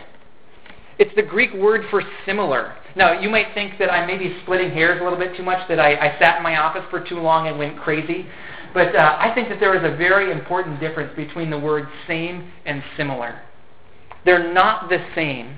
It's 0.98 1.14
the 1.16 1.22
Greek 1.22 1.52
word 1.52 1.82
for 1.90 2.02
similar. 2.24 2.74
Now, 2.94 3.20
you 3.20 3.28
might 3.28 3.52
think 3.52 3.78
that 3.78 3.92
I 3.92 4.06
may 4.06 4.16
be 4.16 4.38
splitting 4.42 4.70
hairs 4.70 5.00
a 5.00 5.04
little 5.04 5.18
bit 5.18 5.36
too 5.36 5.42
much, 5.42 5.68
that 5.68 5.78
I, 5.78 5.94
I 5.96 6.18
sat 6.18 6.38
in 6.38 6.42
my 6.42 6.56
office 6.56 6.84
for 6.88 7.06
too 7.06 7.20
long 7.20 7.46
and 7.46 7.58
went 7.58 7.78
crazy. 7.78 8.26
But 8.72 8.96
uh, 8.96 9.16
I 9.18 9.32
think 9.34 9.48
that 9.50 9.60
there 9.60 9.76
is 9.76 9.84
a 9.84 9.96
very 9.96 10.30
important 10.32 10.80
difference 10.80 11.14
between 11.14 11.50
the 11.50 11.58
words 11.58 11.88
same 12.06 12.50
and 12.64 12.82
similar. 12.96 13.40
They're 14.24 14.52
not 14.52 14.88
the 14.88 14.98
same. 15.14 15.56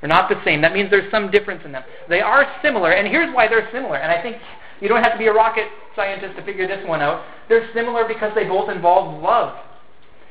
They're 0.00 0.08
not 0.08 0.28
the 0.28 0.40
same. 0.44 0.60
That 0.62 0.72
means 0.72 0.90
there's 0.90 1.10
some 1.12 1.30
difference 1.30 1.62
in 1.64 1.70
them. 1.70 1.84
They 2.08 2.20
are 2.20 2.44
similar, 2.62 2.90
and 2.90 3.06
here's 3.06 3.32
why 3.34 3.46
they're 3.46 3.68
similar. 3.72 3.96
And 3.96 4.10
I 4.10 4.20
think 4.20 4.36
you 4.82 4.88
don't 4.88 5.02
have 5.02 5.12
to 5.12 5.18
be 5.18 5.28
a 5.28 5.32
rocket 5.32 5.68
scientist 5.94 6.36
to 6.36 6.44
figure 6.44 6.66
this 6.66 6.84
one 6.86 7.00
out. 7.00 7.24
They're 7.48 7.72
similar 7.72 8.06
because 8.06 8.32
they 8.34 8.44
both 8.44 8.68
involve 8.68 9.22
love. 9.22 9.56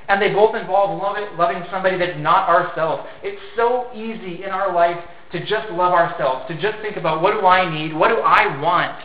And 0.09 0.21
they 0.21 0.33
both 0.33 0.55
involve 0.55 1.01
loving 1.37 1.63
somebody 1.71 1.97
that's 1.97 2.19
not 2.19 2.49
ourselves. 2.49 3.07
It's 3.23 3.41
so 3.55 3.87
easy 3.93 4.43
in 4.43 4.49
our 4.49 4.73
life 4.73 4.97
to 5.31 5.39
just 5.39 5.71
love 5.71 5.93
ourselves, 5.93 6.45
to 6.49 6.61
just 6.61 6.81
think 6.81 6.97
about 6.97 7.21
what 7.21 7.39
do 7.39 7.47
I 7.47 7.73
need? 7.73 7.95
What 7.95 8.09
do 8.09 8.15
I 8.15 8.59
want? 8.61 9.01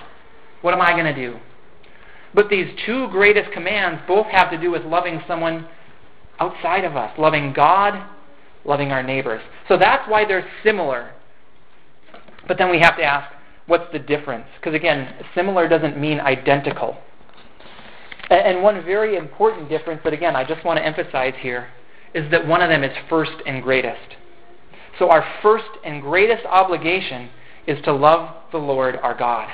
What 0.62 0.74
am 0.74 0.80
I 0.80 0.92
going 0.92 1.04
to 1.04 1.14
do? 1.14 1.38
But 2.34 2.48
these 2.50 2.66
two 2.84 3.08
greatest 3.08 3.52
commands 3.52 4.02
both 4.08 4.26
have 4.26 4.50
to 4.50 4.58
do 4.58 4.72
with 4.72 4.84
loving 4.84 5.22
someone 5.28 5.68
outside 6.40 6.84
of 6.84 6.96
us, 6.96 7.16
loving 7.18 7.52
God, 7.52 8.04
loving 8.64 8.90
our 8.90 9.02
neighbors. 9.02 9.42
So 9.68 9.78
that's 9.78 10.10
why 10.10 10.24
they're 10.24 10.48
similar. 10.64 11.12
But 12.48 12.58
then 12.58 12.68
we 12.68 12.80
have 12.80 12.96
to 12.96 13.04
ask, 13.04 13.32
what's 13.66 13.90
the 13.92 13.98
difference? 13.98 14.46
Because 14.56 14.74
again, 14.74 15.14
similar 15.34 15.68
doesn't 15.68 15.98
mean 15.98 16.20
identical. 16.20 16.96
And 18.30 18.62
one 18.62 18.84
very 18.84 19.16
important 19.16 19.68
difference 19.68 20.00
that, 20.02 20.12
again, 20.12 20.34
I 20.34 20.44
just 20.44 20.64
want 20.64 20.78
to 20.78 20.84
emphasize 20.84 21.34
here 21.38 21.68
is 22.12 22.28
that 22.32 22.46
one 22.46 22.60
of 22.60 22.68
them 22.68 22.82
is 22.82 22.90
first 23.08 23.32
and 23.46 23.62
greatest. 23.62 24.16
So, 24.98 25.10
our 25.10 25.24
first 25.42 25.68
and 25.84 26.02
greatest 26.02 26.44
obligation 26.46 27.30
is 27.66 27.82
to 27.84 27.92
love 27.92 28.34
the 28.50 28.58
Lord 28.58 28.96
our 28.96 29.16
God. 29.16 29.48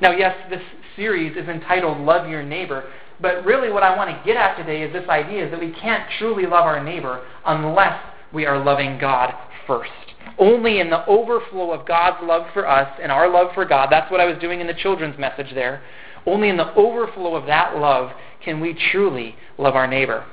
Now, 0.00 0.10
yes, 0.10 0.36
this 0.50 0.60
series 0.96 1.36
is 1.36 1.48
entitled 1.48 1.98
Love 1.98 2.28
Your 2.28 2.42
Neighbor, 2.42 2.84
but 3.20 3.44
really 3.44 3.70
what 3.70 3.82
I 3.82 3.96
want 3.96 4.10
to 4.10 4.22
get 4.26 4.36
at 4.36 4.56
today 4.56 4.82
is 4.82 4.92
this 4.92 5.08
idea 5.08 5.46
is 5.46 5.50
that 5.52 5.60
we 5.60 5.72
can't 5.72 6.04
truly 6.18 6.44
love 6.44 6.64
our 6.64 6.82
neighbor 6.82 7.24
unless 7.46 7.98
we 8.32 8.44
are 8.46 8.62
loving 8.62 8.98
God 8.98 9.32
first. 9.66 9.90
Only 10.38 10.80
in 10.80 10.90
the 10.90 11.06
overflow 11.06 11.72
of 11.72 11.86
God's 11.86 12.18
love 12.22 12.46
for 12.52 12.68
us 12.68 12.88
and 13.02 13.12
our 13.12 13.28
love 13.28 13.54
for 13.54 13.64
God, 13.64 13.88
that's 13.90 14.10
what 14.10 14.20
I 14.20 14.24
was 14.24 14.38
doing 14.38 14.60
in 14.60 14.66
the 14.66 14.74
children's 14.74 15.18
message 15.18 15.54
there. 15.54 15.82
Only 16.26 16.48
in 16.48 16.56
the 16.56 16.74
overflow 16.74 17.34
of 17.34 17.46
that 17.46 17.76
love 17.76 18.12
can 18.44 18.60
we 18.60 18.74
truly 18.92 19.36
love 19.58 19.74
our 19.74 19.86
neighbor. 19.86 20.24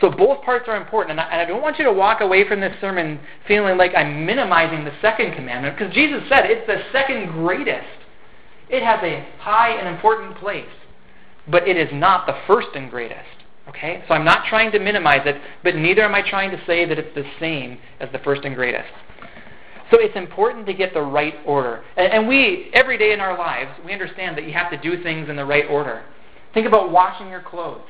So 0.00 0.10
both 0.10 0.42
parts 0.44 0.66
are 0.68 0.76
important. 0.76 1.12
And 1.12 1.20
I, 1.20 1.24
and 1.30 1.40
I, 1.40 1.44
don't 1.44 1.62
want 1.62 1.78
you 1.78 1.84
to 1.84 1.92
walk 1.92 2.20
away 2.20 2.46
from 2.46 2.60
this 2.60 2.74
sermon 2.80 3.18
feeling 3.46 3.76
like 3.76 3.92
I'm 3.96 4.24
minimizing 4.24 4.84
the 4.84 4.92
second 5.02 5.34
commandment, 5.34 5.76
because 5.76 5.92
Jesus 5.92 6.22
said 6.28 6.46
it's 6.46 6.66
the 6.66 6.82
second 6.92 7.32
greatest. 7.32 7.86
It 8.68 8.82
has 8.82 9.00
a 9.02 9.26
high 9.38 9.70
and 9.70 9.88
important 9.88 10.36
place, 10.36 10.68
but 11.48 11.66
it 11.66 11.76
is 11.76 11.88
not 11.92 12.26
the 12.26 12.36
first 12.46 12.68
and 12.74 12.90
greatest. 12.90 13.37
Okay? 13.68 14.02
So 14.08 14.14
I'm 14.14 14.24
not 14.24 14.46
trying 14.48 14.72
to 14.72 14.78
minimize 14.78 15.22
it, 15.26 15.40
but 15.62 15.76
neither 15.76 16.02
am 16.02 16.14
I 16.14 16.28
trying 16.28 16.50
to 16.50 16.60
say 16.66 16.84
that 16.84 16.98
it's 16.98 17.14
the 17.14 17.24
same 17.38 17.78
as 18.00 18.10
the 18.12 18.18
first 18.20 18.44
and 18.44 18.54
greatest. 18.54 18.88
So 19.90 19.98
it's 19.98 20.16
important 20.16 20.66
to 20.66 20.74
get 20.74 20.92
the 20.92 21.00
right 21.00 21.34
order. 21.46 21.82
And, 21.96 22.12
and 22.12 22.28
we, 22.28 22.70
every 22.74 22.98
day 22.98 23.12
in 23.12 23.20
our 23.20 23.38
lives, 23.38 23.70
we 23.84 23.92
understand 23.92 24.36
that 24.36 24.44
you 24.44 24.52
have 24.52 24.70
to 24.70 24.76
do 24.76 25.02
things 25.02 25.28
in 25.28 25.36
the 25.36 25.44
right 25.44 25.64
order. 25.68 26.04
Think 26.52 26.66
about 26.66 26.90
washing 26.90 27.28
your 27.28 27.42
clothes. 27.42 27.82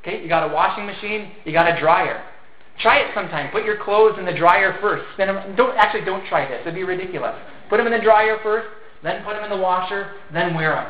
Okay, 0.00 0.22
you 0.22 0.28
got 0.28 0.48
a 0.48 0.52
washing 0.52 0.86
machine, 0.86 1.32
you 1.44 1.52
got 1.52 1.66
a 1.66 1.80
dryer. 1.80 2.22
Try 2.80 2.98
it 2.98 3.10
sometime. 3.14 3.50
Put 3.50 3.64
your 3.64 3.82
clothes 3.82 4.18
in 4.18 4.24
the 4.24 4.32
dryer 4.32 4.76
first. 4.80 5.04
Spin 5.14 5.28
them. 5.28 5.56
Don't 5.56 5.76
actually 5.76 6.04
don't 6.04 6.26
try 6.26 6.48
this. 6.48 6.60
It'd 6.62 6.74
be 6.74 6.84
ridiculous. 6.84 7.34
Put 7.68 7.78
them 7.78 7.86
in 7.86 7.92
the 7.92 8.04
dryer 8.04 8.38
first, 8.42 8.68
then 9.02 9.24
put 9.24 9.34
them 9.34 9.44
in 9.44 9.50
the 9.50 9.62
washer, 9.62 10.12
then 10.32 10.54
wear 10.54 10.74
them. 10.74 10.86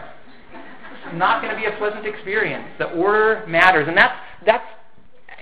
Not 1.14 1.42
going 1.42 1.54
to 1.54 1.61
be 1.61 1.66
a 1.66 1.76
pleasant 1.78 2.06
experience. 2.06 2.68
The 2.78 2.90
order 2.90 3.44
matters, 3.47 3.87
and 3.88 3.97
that's 3.97 4.14
that's 4.44 4.64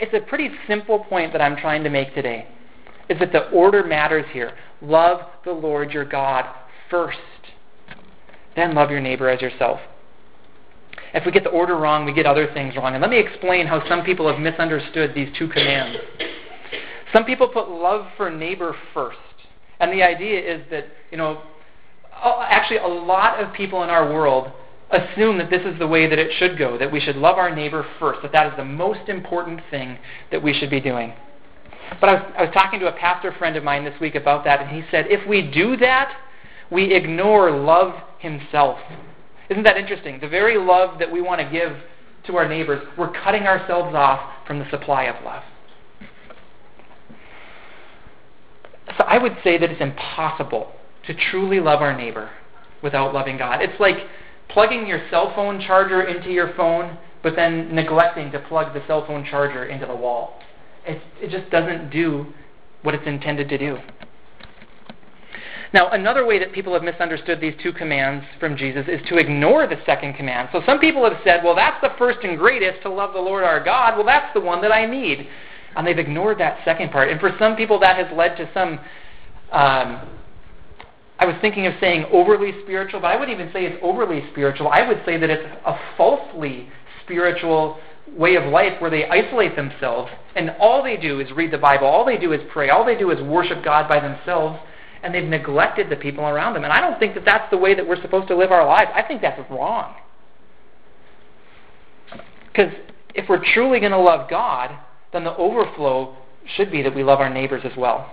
it's 0.00 0.14
a 0.14 0.20
pretty 0.20 0.50
simple 0.66 1.00
point 1.00 1.32
that 1.32 1.40
I'm 1.40 1.56
trying 1.56 1.84
to 1.84 1.90
make 1.90 2.14
today. 2.14 2.46
Is 3.08 3.18
that 3.18 3.32
the 3.32 3.50
order 3.50 3.84
matters 3.84 4.24
here. 4.32 4.52
Love 4.80 5.20
the 5.44 5.52
Lord 5.52 5.92
your 5.92 6.04
God 6.04 6.46
first. 6.90 7.18
Then 8.56 8.74
love 8.74 8.90
your 8.90 9.00
neighbor 9.00 9.28
as 9.28 9.40
yourself. 9.40 9.80
If 11.14 11.26
we 11.26 11.32
get 11.32 11.44
the 11.44 11.50
order 11.50 11.76
wrong, 11.76 12.04
we 12.04 12.12
get 12.12 12.26
other 12.26 12.50
things 12.52 12.74
wrong. 12.76 12.94
And 12.94 13.02
let 13.02 13.10
me 13.10 13.18
explain 13.18 13.66
how 13.66 13.86
some 13.88 14.02
people 14.02 14.30
have 14.30 14.40
misunderstood 14.40 15.12
these 15.14 15.28
two 15.38 15.48
commands. 15.48 15.98
Some 17.12 17.24
people 17.24 17.48
put 17.48 17.68
love 17.68 18.06
for 18.16 18.30
neighbor 18.30 18.74
first. 18.94 19.18
And 19.80 19.92
the 19.92 20.02
idea 20.02 20.40
is 20.40 20.62
that, 20.70 20.86
you 21.10 21.18
know, 21.18 21.42
actually 22.22 22.78
a 22.78 22.86
lot 22.86 23.42
of 23.42 23.52
people 23.52 23.82
in 23.82 23.90
our 23.90 24.12
world 24.12 24.52
assume 24.92 25.38
that 25.38 25.50
this 25.50 25.62
is 25.64 25.78
the 25.78 25.86
way 25.86 26.06
that 26.08 26.18
it 26.18 26.30
should 26.38 26.58
go, 26.58 26.76
that 26.78 26.92
we 26.92 27.00
should 27.00 27.16
love 27.16 27.38
our 27.38 27.54
neighbor 27.54 27.86
first, 27.98 28.20
that 28.22 28.32
that 28.32 28.46
is 28.46 28.52
the 28.56 28.64
most 28.64 29.08
important 29.08 29.60
thing 29.70 29.98
that 30.30 30.42
we 30.42 30.52
should 30.52 30.70
be 30.70 30.80
doing. 30.80 31.14
But 32.00 32.08
I 32.08 32.14
was, 32.14 32.32
I 32.38 32.42
was 32.42 32.50
talking 32.54 32.80
to 32.80 32.86
a 32.86 32.92
pastor 32.92 33.32
friend 33.32 33.56
of 33.56 33.64
mine 33.64 33.84
this 33.84 33.98
week 34.00 34.14
about 34.14 34.44
that, 34.44 34.60
and 34.60 34.70
he 34.70 34.88
said, 34.90 35.06
if 35.08 35.26
we 35.26 35.42
do 35.42 35.76
that, 35.78 36.14
we 36.70 36.94
ignore 36.94 37.50
love 37.50 37.94
himself. 38.18 38.78
Isn't 39.50 39.64
that 39.64 39.76
interesting? 39.76 40.20
The 40.20 40.28
very 40.28 40.56
love 40.58 40.98
that 40.98 41.10
we 41.10 41.20
want 41.20 41.40
to 41.40 41.50
give 41.50 41.76
to 42.26 42.36
our 42.36 42.48
neighbors, 42.48 42.86
we're 42.96 43.12
cutting 43.12 43.42
ourselves 43.42 43.94
off 43.94 44.46
from 44.46 44.58
the 44.58 44.70
supply 44.70 45.04
of 45.04 45.22
love. 45.24 45.42
So 48.98 49.04
I 49.04 49.18
would 49.18 49.36
say 49.42 49.58
that 49.58 49.70
it's 49.70 49.80
impossible 49.80 50.72
to 51.06 51.14
truly 51.14 51.60
love 51.60 51.80
our 51.80 51.96
neighbor 51.96 52.30
without 52.82 53.14
loving 53.14 53.38
God. 53.38 53.62
It's 53.62 53.78
like 53.80 53.96
plugging 54.52 54.86
your 54.86 55.02
cell 55.10 55.32
phone 55.34 55.60
charger 55.60 56.02
into 56.02 56.30
your 56.30 56.54
phone, 56.56 56.98
but 57.22 57.36
then 57.36 57.74
neglecting 57.74 58.30
to 58.32 58.38
plug 58.40 58.74
the 58.74 58.82
cell 58.86 59.06
phone 59.06 59.24
charger 59.24 59.64
into 59.66 59.86
the 59.86 59.94
wall. 59.94 60.40
It, 60.86 61.00
it 61.20 61.30
just 61.30 61.50
doesn't 61.50 61.90
do 61.90 62.26
what 62.82 62.94
it's 62.94 63.06
intended 63.06 63.48
to 63.48 63.58
do. 63.58 63.78
Now, 65.72 65.88
another 65.90 66.26
way 66.26 66.38
that 66.38 66.52
people 66.52 66.74
have 66.74 66.82
misunderstood 66.82 67.40
these 67.40 67.54
two 67.62 67.72
commands 67.72 68.26
from 68.38 68.56
Jesus 68.56 68.84
is 68.88 69.00
to 69.08 69.16
ignore 69.16 69.66
the 69.66 69.76
second 69.86 70.14
command. 70.14 70.50
So 70.52 70.60
some 70.66 70.78
people 70.78 71.02
have 71.04 71.18
said, 71.24 71.42
well, 71.42 71.54
that's 71.54 71.80
the 71.80 71.92
first 71.96 72.18
and 72.24 72.36
greatest 72.36 72.82
to 72.82 72.90
love 72.90 73.14
the 73.14 73.20
Lord 73.20 73.42
our 73.42 73.62
God. 73.62 73.96
Well, 73.96 74.04
that's 74.04 74.32
the 74.34 74.40
one 74.40 74.60
that 74.60 74.72
I 74.72 74.84
need. 74.84 75.26
And 75.74 75.86
they've 75.86 75.98
ignored 75.98 76.38
that 76.40 76.58
second 76.66 76.90
part. 76.90 77.08
And 77.08 77.18
for 77.18 77.34
some 77.38 77.56
people, 77.56 77.80
that 77.80 77.96
has 77.96 78.14
led 78.14 78.36
to 78.36 78.50
some. 78.52 78.80
Um, 79.50 80.18
I 81.22 81.24
was 81.24 81.36
thinking 81.40 81.68
of 81.68 81.74
saying 81.78 82.06
overly 82.10 82.50
spiritual, 82.64 82.98
but 82.98 83.06
I 83.06 83.16
wouldn't 83.16 83.38
even 83.38 83.52
say 83.52 83.64
it's 83.64 83.78
overly 83.80 84.24
spiritual. 84.32 84.66
I 84.66 84.84
would 84.88 85.02
say 85.06 85.18
that 85.18 85.30
it's 85.30 85.48
a 85.64 85.78
falsely 85.96 86.68
spiritual 87.04 87.78
way 88.08 88.34
of 88.34 88.50
life 88.50 88.72
where 88.80 88.90
they 88.90 89.04
isolate 89.08 89.54
themselves 89.54 90.10
and 90.34 90.50
all 90.58 90.82
they 90.82 90.96
do 90.96 91.20
is 91.20 91.30
read 91.30 91.52
the 91.52 91.58
Bible, 91.58 91.86
all 91.86 92.04
they 92.04 92.18
do 92.18 92.32
is 92.32 92.40
pray, 92.52 92.70
all 92.70 92.84
they 92.84 92.98
do 92.98 93.12
is 93.12 93.22
worship 93.22 93.62
God 93.62 93.88
by 93.88 94.00
themselves 94.00 94.58
and 95.04 95.14
they've 95.14 95.22
neglected 95.22 95.88
the 95.88 95.94
people 95.94 96.24
around 96.24 96.54
them. 96.54 96.64
And 96.64 96.72
I 96.72 96.80
don't 96.80 96.98
think 96.98 97.14
that 97.14 97.24
that's 97.24 97.48
the 97.52 97.56
way 97.56 97.76
that 97.76 97.86
we're 97.86 98.02
supposed 98.02 98.26
to 98.26 98.36
live 98.36 98.50
our 98.50 98.66
lives. 98.66 98.90
I 98.92 99.02
think 99.02 99.22
that's 99.22 99.48
wrong. 99.48 99.94
Because 102.48 102.72
if 103.14 103.28
we're 103.28 103.44
truly 103.54 103.78
going 103.78 103.92
to 103.92 103.98
love 103.98 104.28
God, 104.28 104.76
then 105.12 105.22
the 105.22 105.36
overflow 105.36 106.16
should 106.56 106.72
be 106.72 106.82
that 106.82 106.96
we 106.96 107.04
love 107.04 107.20
our 107.20 107.32
neighbors 107.32 107.62
as 107.64 107.76
well. 107.78 108.12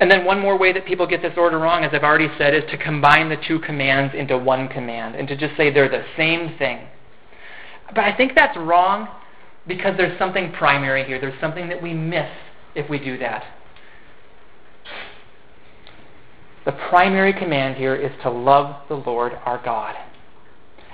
And 0.00 0.10
then 0.10 0.24
one 0.24 0.40
more 0.40 0.56
way 0.56 0.72
that 0.72 0.86
people 0.86 1.06
get 1.06 1.20
this 1.20 1.34
order 1.36 1.58
wrong, 1.58 1.84
as 1.84 1.92
I've 1.92 2.02
already 2.02 2.28
said, 2.38 2.54
is 2.54 2.64
to 2.70 2.78
combine 2.78 3.28
the 3.28 3.36
two 3.46 3.58
commands 3.58 4.14
into 4.14 4.36
one 4.38 4.66
command 4.68 5.14
and 5.14 5.28
to 5.28 5.36
just 5.36 5.56
say 5.58 5.70
they're 5.70 5.90
the 5.90 6.04
same 6.16 6.56
thing. 6.56 6.88
But 7.88 8.04
I 8.04 8.16
think 8.16 8.32
that's 8.34 8.56
wrong 8.56 9.08
because 9.66 9.96
there's 9.98 10.18
something 10.18 10.52
primary 10.52 11.04
here. 11.04 11.20
There's 11.20 11.38
something 11.38 11.68
that 11.68 11.82
we 11.82 11.92
miss 11.92 12.30
if 12.74 12.88
we 12.88 12.98
do 12.98 13.18
that. 13.18 13.44
The 16.64 16.72
primary 16.72 17.32
command 17.32 17.76
here 17.76 17.94
is 17.94 18.12
to 18.22 18.30
love 18.30 18.88
the 18.88 18.94
Lord 18.94 19.32
our 19.44 19.62
God. 19.62 19.96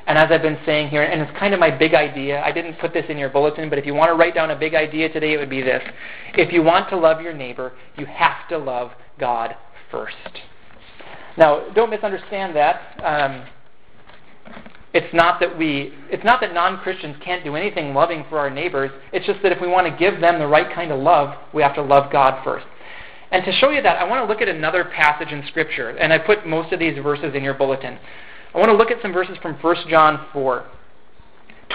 And 0.07 0.17
as 0.17 0.31
I've 0.31 0.43
been 0.43 0.59
saying 0.65 0.89
here, 0.89 1.03
and 1.03 1.21
it's 1.21 1.39
kind 1.39 1.53
of 1.53 1.59
my 1.59 1.71
big 1.71 1.95
idea, 1.95 2.41
I 2.43 2.53
didn't 2.53 2.79
put 2.79 2.93
this 2.93 3.05
in 3.09 3.19
your 3.19 3.29
bulletin, 3.29 3.69
but 3.69 3.79
if 3.79 3.87
you 3.87 3.95
want 3.95 4.09
to 4.09 4.15
write 4.15 4.35
down 4.35 4.53
a 4.53 4.57
big 4.57 4.75
idea 4.75 5.13
today, 5.13 5.33
it 5.33 5.39
would 5.39 5.51
be 5.51 5.63
this. 5.63 5.83
If 6.35 6.53
you 6.53 6.63
want 6.63 6.89
to 6.91 6.97
love 6.97 7.21
your 7.21 7.33
neighbor, 7.33 7.73
you 7.99 8.07
have 8.07 8.49
to 8.51 8.59
love 8.59 8.93
God 9.19 9.57
first. 9.91 10.15
Now, 11.37 11.69
don't 11.75 11.91
misunderstand 11.91 12.55
that. 12.55 13.01
Um, 13.05 13.47
it's 14.95 15.13
not 15.13 15.41
that 15.41 15.59
we 15.59 15.93
it's 16.09 16.25
not 16.25 16.41
that 16.41 16.55
non-Christians 16.55 17.17
can't 17.23 17.45
do 17.45 17.55
anything 17.55 17.93
loving 17.93 18.25
for 18.31 18.39
our 18.39 18.49
neighbors. 18.49 18.91
It's 19.13 19.27
just 19.27 19.43
that 19.43 19.53
if 19.53 19.61
we 19.61 19.69
want 19.69 19.87
to 19.87 19.97
give 19.99 20.21
them 20.21 20.39
the 20.39 20.47
right 20.47 20.75
kind 20.75 20.91
of 20.91 21.01
love, 21.01 21.37
we 21.53 21.63
have 21.63 21.75
to 21.75 21.83
love 21.83 22.11
God 22.11 22.43
first. 22.43 22.65
And 23.31 23.45
to 23.45 23.53
show 23.53 23.71
you 23.71 23.83
that, 23.83 23.99
I 24.01 24.05
want 24.05 24.25
to 24.25 24.33
look 24.33 24.41
at 24.41 24.49
another 24.49 24.85
passage 24.85 25.33
in 25.33 25.45
Scripture. 25.49 25.91
And 25.91 26.13
I 26.13 26.19
put 26.19 26.47
most 26.47 26.73
of 26.73 26.79
these 26.79 26.97
verses 27.03 27.35
in 27.35 27.43
your 27.43 27.55
bulletin. 27.55 27.99
I 28.57 28.59
want 28.59 28.71
to 28.71 28.77
look 28.77 28.91
at 28.91 29.03
some 29.03 29.13
verses 29.13 29.37
from 29.43 29.55
1 29.57 29.77
John 29.91 30.27
4. 30.33 30.65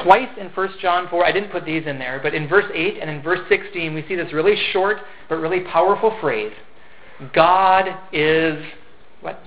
Twice 0.04 0.30
in 0.40 0.48
1 0.48 0.70
John 0.82 1.08
4, 1.10 1.24
I 1.24 1.32
didn't 1.32 1.52
put 1.52 1.64
these 1.64 1.86
in 1.86 2.00
there, 2.00 2.20
but 2.24 2.34
in 2.34 2.48
verse 2.48 2.66
8 2.74 2.98
and 3.00 3.08
in 3.08 3.22
verse 3.22 3.40
16, 3.50 3.94
we 3.94 4.04
see 4.08 4.16
this 4.16 4.34
really 4.34 4.56
short 4.74 4.98
but 5.30 5.36
really 5.36 5.60
powerful 5.60 6.18
phrase 6.20 6.54
God 7.36 7.86
is 8.12 8.66
what? 9.22 9.40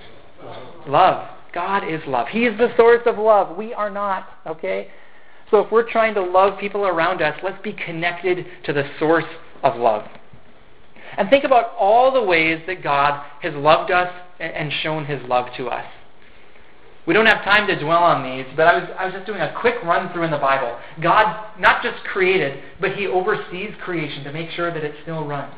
Love. 0.87 1.27
God 1.53 1.83
is 1.83 1.99
love. 2.07 2.29
He 2.29 2.45
is 2.45 2.57
the 2.57 2.73
source 2.77 3.01
of 3.05 3.17
love. 3.17 3.57
We 3.57 3.73
are 3.73 3.89
not, 3.89 4.29
okay? 4.47 4.89
So 5.51 5.59
if 5.59 5.69
we're 5.73 5.89
trying 5.91 6.13
to 6.13 6.21
love 6.21 6.57
people 6.57 6.85
around 6.85 7.21
us, 7.21 7.37
let's 7.43 7.61
be 7.61 7.73
connected 7.73 8.45
to 8.63 8.71
the 8.71 8.89
source 8.97 9.25
of 9.61 9.75
love. 9.75 10.07
And 11.17 11.29
think 11.29 11.43
about 11.43 11.73
all 11.77 12.13
the 12.13 12.23
ways 12.23 12.61
that 12.67 12.81
God 12.81 13.25
has 13.41 13.53
loved 13.55 13.91
us 13.91 14.09
and 14.39 14.71
shown 14.81 15.03
his 15.03 15.21
love 15.27 15.47
to 15.57 15.67
us. 15.67 15.85
We 17.05 17.13
don't 17.13 17.27
have 17.27 17.43
time 17.43 17.67
to 17.67 17.79
dwell 17.79 18.03
on 18.03 18.23
these, 18.23 18.47
but 18.55 18.67
I 18.67 18.79
was, 18.79 18.89
I 18.97 19.05
was 19.05 19.13
just 19.13 19.27
doing 19.27 19.41
a 19.41 19.53
quick 19.59 19.75
run 19.83 20.11
through 20.11 20.23
in 20.23 20.31
the 20.31 20.39
Bible. 20.39 20.75
God 21.01 21.59
not 21.59 21.83
just 21.83 22.03
created, 22.05 22.63
but 22.81 22.95
he 22.95 23.05
oversees 23.05 23.75
creation 23.83 24.23
to 24.23 24.31
make 24.31 24.49
sure 24.51 24.73
that 24.73 24.83
it 24.83 24.95
still 25.03 25.25
runs. 25.25 25.53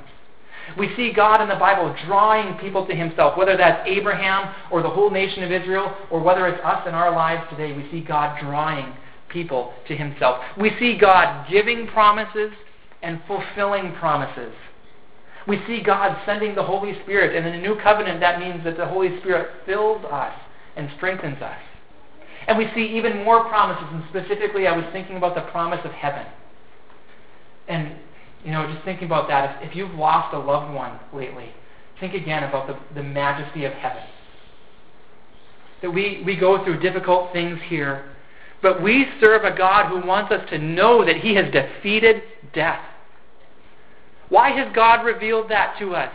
We 0.77 0.93
see 0.97 1.13
God 1.13 1.41
in 1.41 1.47
the 1.47 1.55
Bible 1.55 1.95
drawing 2.05 2.57
people 2.57 2.85
to 2.87 2.93
himself, 2.93 3.37
whether 3.37 3.55
that's 3.55 3.87
Abraham 3.87 4.53
or 4.69 4.81
the 4.81 4.89
whole 4.89 5.09
nation 5.09 5.43
of 5.43 5.51
Israel, 5.51 5.95
or 6.11 6.21
whether 6.21 6.45
it's 6.47 6.63
us 6.65 6.85
in 6.85 6.93
our 6.93 7.11
lives 7.11 7.47
today. 7.49 7.71
We 7.71 7.89
see 7.91 8.01
God 8.01 8.37
drawing 8.41 8.93
people 9.29 9.73
to 9.87 9.95
himself. 9.95 10.43
We 10.59 10.71
see 10.77 10.97
God 10.97 11.49
giving 11.49 11.87
promises 11.87 12.51
and 13.01 13.21
fulfilling 13.27 13.93
promises. 13.93 14.53
We 15.47 15.61
see 15.65 15.81
God 15.81 16.17
sending 16.25 16.55
the 16.55 16.63
Holy 16.63 16.99
Spirit, 17.03 17.33
and 17.37 17.45
in 17.45 17.53
the 17.53 17.65
new 17.65 17.79
covenant, 17.81 18.19
that 18.19 18.41
means 18.41 18.65
that 18.65 18.75
the 18.75 18.85
Holy 18.85 19.17
Spirit 19.21 19.49
fills 19.65 20.03
us 20.05 20.33
and 20.77 20.89
strengthens 20.95 21.41
us. 21.41 21.57
And 22.47 22.57
we 22.57 22.69
see 22.73 22.97
even 22.97 23.23
more 23.23 23.43
promises, 23.49 23.87
and 23.91 24.03
specifically, 24.09 24.67
I 24.67 24.75
was 24.75 24.85
thinking 24.93 25.17
about 25.17 25.35
the 25.35 25.41
promise 25.51 25.81
of 25.83 25.91
heaven. 25.91 26.25
And, 27.67 27.95
you 28.45 28.51
know, 28.51 28.71
just 28.71 28.85
thinking 28.85 29.05
about 29.05 29.27
that, 29.27 29.61
if, 29.61 29.71
if 29.71 29.75
you've 29.75 29.93
lost 29.95 30.33
a 30.33 30.39
loved 30.39 30.73
one 30.73 30.97
lately, 31.13 31.51
think 31.99 32.13
again 32.13 32.43
about 32.43 32.67
the, 32.67 32.77
the 32.95 33.03
majesty 33.03 33.65
of 33.65 33.73
heaven. 33.73 34.03
That 35.81 35.91
we, 35.91 36.23
we 36.25 36.37
go 36.37 36.63
through 36.63 36.79
difficult 36.79 37.33
things 37.33 37.59
here, 37.67 38.11
but 38.61 38.81
we 38.81 39.07
serve 39.21 39.43
a 39.43 39.55
God 39.55 39.89
who 39.89 40.07
wants 40.07 40.31
us 40.31 40.47
to 40.49 40.57
know 40.57 41.05
that 41.05 41.17
He 41.17 41.35
has 41.35 41.51
defeated 41.51 42.23
death. 42.53 42.83
Why 44.29 44.51
has 44.51 44.73
God 44.73 45.05
revealed 45.05 45.49
that 45.49 45.75
to 45.79 45.95
us? 45.95 46.13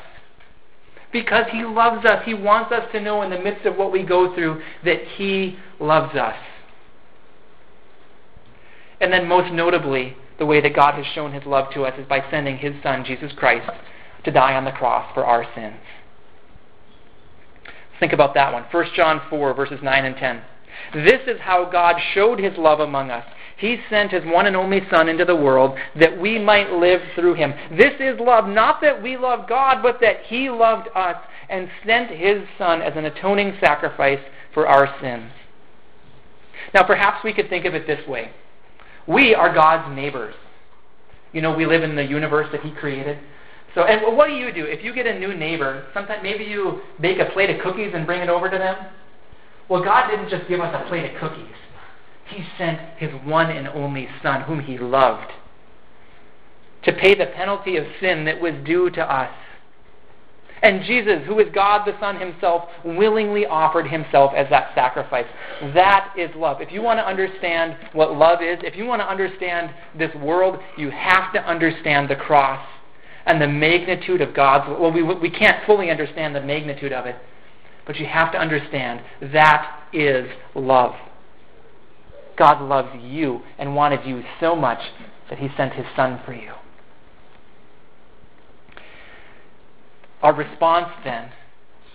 Because 1.12 1.44
He 1.50 1.64
loves 1.64 2.04
us. 2.04 2.22
He 2.24 2.34
wants 2.34 2.72
us 2.72 2.90
to 2.92 3.00
know 3.00 3.22
in 3.22 3.30
the 3.30 3.38
midst 3.38 3.66
of 3.66 3.76
what 3.76 3.92
we 3.92 4.02
go 4.02 4.34
through 4.34 4.62
that 4.84 5.02
He 5.16 5.58
loves 5.78 6.16
us. 6.16 6.36
And 9.00 9.12
then, 9.12 9.26
most 9.26 9.52
notably, 9.52 10.16
the 10.38 10.46
way 10.46 10.60
that 10.60 10.74
God 10.74 10.94
has 10.94 11.06
shown 11.14 11.32
His 11.32 11.44
love 11.44 11.72
to 11.74 11.82
us 11.84 11.98
is 11.98 12.06
by 12.06 12.24
sending 12.30 12.56
His 12.56 12.74
Son, 12.82 13.04
Jesus 13.04 13.32
Christ, 13.36 13.68
to 14.24 14.30
die 14.30 14.54
on 14.54 14.64
the 14.64 14.72
cross 14.72 15.12
for 15.12 15.24
our 15.24 15.44
sins. 15.54 15.76
Think 18.00 18.12
about 18.12 18.34
that 18.34 18.52
one. 18.52 18.64
1 18.70 18.86
John 18.96 19.20
4, 19.28 19.54
verses 19.54 19.80
9 19.82 20.04
and 20.04 20.16
10. 20.16 20.42
This 20.94 21.20
is 21.26 21.40
how 21.40 21.70
God 21.70 21.96
showed 22.14 22.40
His 22.40 22.56
love 22.56 22.80
among 22.80 23.10
us. 23.10 23.24
He 23.62 23.78
sent 23.88 24.10
His 24.10 24.24
one 24.24 24.46
and 24.46 24.56
only 24.56 24.80
Son 24.90 25.08
into 25.08 25.24
the 25.24 25.36
world 25.36 25.78
that 25.94 26.20
we 26.20 26.36
might 26.36 26.72
live 26.72 27.00
through 27.14 27.34
Him. 27.34 27.54
This 27.70 27.92
is 28.00 28.18
love, 28.18 28.48
not 28.48 28.80
that 28.80 29.00
we 29.00 29.16
love 29.16 29.48
God, 29.48 29.84
but 29.84 30.00
that 30.00 30.24
He 30.26 30.50
loved 30.50 30.88
us 30.96 31.14
and 31.48 31.70
sent 31.86 32.10
His 32.10 32.42
Son 32.58 32.82
as 32.82 32.94
an 32.96 33.04
atoning 33.04 33.56
sacrifice 33.60 34.18
for 34.52 34.66
our 34.66 34.92
sins. 35.00 35.30
Now, 36.74 36.82
perhaps 36.82 37.22
we 37.22 37.32
could 37.32 37.48
think 37.48 37.64
of 37.64 37.74
it 37.76 37.86
this 37.86 38.04
way 38.08 38.32
we 39.06 39.32
are 39.32 39.54
God's 39.54 39.94
neighbors. 39.94 40.34
You 41.32 41.40
know, 41.40 41.54
we 41.54 41.64
live 41.64 41.84
in 41.84 41.94
the 41.94 42.04
universe 42.04 42.48
that 42.50 42.62
He 42.62 42.72
created. 42.72 43.16
So, 43.76 43.84
and 43.84 44.16
what 44.16 44.26
do 44.26 44.32
you 44.32 44.52
do 44.52 44.64
if 44.64 44.82
you 44.82 44.92
get 44.92 45.06
a 45.06 45.16
new 45.16 45.34
neighbor? 45.34 45.86
Sometimes 45.94 46.20
maybe 46.20 46.42
you 46.42 46.80
bake 47.00 47.20
a 47.20 47.30
plate 47.32 47.48
of 47.48 47.62
cookies 47.62 47.92
and 47.94 48.06
bring 48.06 48.22
it 48.22 48.28
over 48.28 48.50
to 48.50 48.58
them. 48.58 48.76
Well, 49.68 49.84
God 49.84 50.10
didn't 50.10 50.30
just 50.30 50.48
give 50.48 50.58
us 50.58 50.74
a 50.74 50.88
plate 50.88 51.14
of 51.14 51.20
cookies. 51.20 51.54
He 52.32 52.44
sent 52.58 52.80
His 52.98 53.10
one 53.24 53.50
and 53.50 53.68
only 53.68 54.08
Son, 54.22 54.42
whom 54.42 54.60
He 54.60 54.78
loved, 54.78 55.30
to 56.84 56.92
pay 56.92 57.14
the 57.14 57.26
penalty 57.26 57.76
of 57.76 57.84
sin 58.00 58.24
that 58.24 58.40
was 58.40 58.54
due 58.64 58.90
to 58.90 59.00
us. 59.00 59.30
And 60.62 60.84
Jesus, 60.84 61.26
who 61.26 61.40
is 61.40 61.48
God 61.52 61.84
the 61.86 61.98
Son 61.98 62.20
Himself, 62.20 62.68
willingly 62.84 63.46
offered 63.46 63.88
Himself 63.88 64.32
as 64.36 64.48
that 64.50 64.72
sacrifice. 64.74 65.26
That 65.74 66.14
is 66.16 66.30
love. 66.36 66.60
If 66.60 66.70
you 66.70 66.82
want 66.82 66.98
to 66.98 67.06
understand 67.06 67.76
what 67.92 68.16
love 68.16 68.40
is, 68.42 68.58
if 68.62 68.76
you 68.76 68.84
want 68.84 69.00
to 69.00 69.08
understand 69.08 69.74
this 69.98 70.14
world, 70.16 70.60
you 70.76 70.90
have 70.90 71.32
to 71.32 71.40
understand 71.40 72.08
the 72.08 72.16
cross 72.16 72.64
and 73.26 73.40
the 73.40 73.48
magnitude 73.48 74.20
of 74.20 74.34
God's. 74.34 74.68
Well, 74.80 74.92
we, 74.92 75.02
we 75.02 75.30
can't 75.30 75.64
fully 75.66 75.90
understand 75.90 76.34
the 76.34 76.40
magnitude 76.40 76.92
of 76.92 77.06
it, 77.06 77.16
but 77.84 77.96
you 77.96 78.06
have 78.06 78.30
to 78.32 78.38
understand 78.38 79.00
that 79.32 79.88
is 79.92 80.28
love. 80.54 80.94
God 82.36 82.62
loves 82.62 82.90
you 83.02 83.42
and 83.58 83.74
wanted 83.74 84.06
you 84.06 84.22
so 84.40 84.54
much 84.56 84.80
that 85.30 85.38
He 85.38 85.48
sent 85.56 85.74
His 85.74 85.86
Son 85.96 86.20
for 86.24 86.34
you. 86.34 86.52
Our 90.22 90.34
response 90.34 90.88
then 91.04 91.30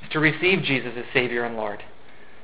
is 0.04 0.10
to 0.12 0.20
receive 0.20 0.64
Jesus 0.64 0.94
as 0.98 1.06
Savior 1.14 1.46
and 1.46 1.56
Lord, 1.56 1.82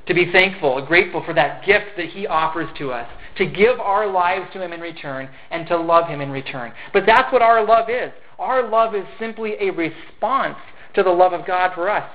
to 0.06 0.14
be 0.14 0.32
thankful 0.32 0.78
and 0.78 0.86
grateful 0.86 1.22
for 1.24 1.34
that 1.34 1.64
gift 1.66 1.96
that 1.96 2.06
He 2.06 2.26
offers 2.26 2.68
to 2.78 2.90
us, 2.90 3.08
to 3.36 3.46
give 3.46 3.78
our 3.80 4.10
lives 4.10 4.46
to 4.54 4.62
Him 4.62 4.72
in 4.72 4.80
return, 4.80 5.28
and 5.50 5.66
to 5.68 5.76
love 5.76 6.08
Him 6.08 6.20
in 6.20 6.30
return. 6.30 6.72
But 6.92 7.04
that's 7.06 7.32
what 7.32 7.42
our 7.42 7.64
love 7.64 7.90
is. 7.90 8.12
Our 8.38 8.68
love 8.68 8.94
is 8.94 9.04
simply 9.18 9.54
a 9.60 9.70
response 9.70 10.58
to 10.94 11.02
the 11.02 11.10
love 11.10 11.32
of 11.32 11.46
God 11.46 11.72
for 11.74 11.90
us. 11.90 12.08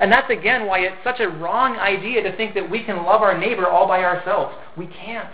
And 0.00 0.10
that's 0.10 0.30
again 0.30 0.66
why 0.66 0.80
it's 0.80 0.96
such 1.04 1.20
a 1.20 1.28
wrong 1.28 1.76
idea 1.76 2.22
to 2.22 2.36
think 2.36 2.54
that 2.54 2.68
we 2.68 2.82
can 2.82 3.04
love 3.04 3.22
our 3.22 3.38
neighbor 3.38 3.68
all 3.68 3.86
by 3.86 4.02
ourselves. 4.02 4.54
We 4.76 4.86
can't. 4.86 5.32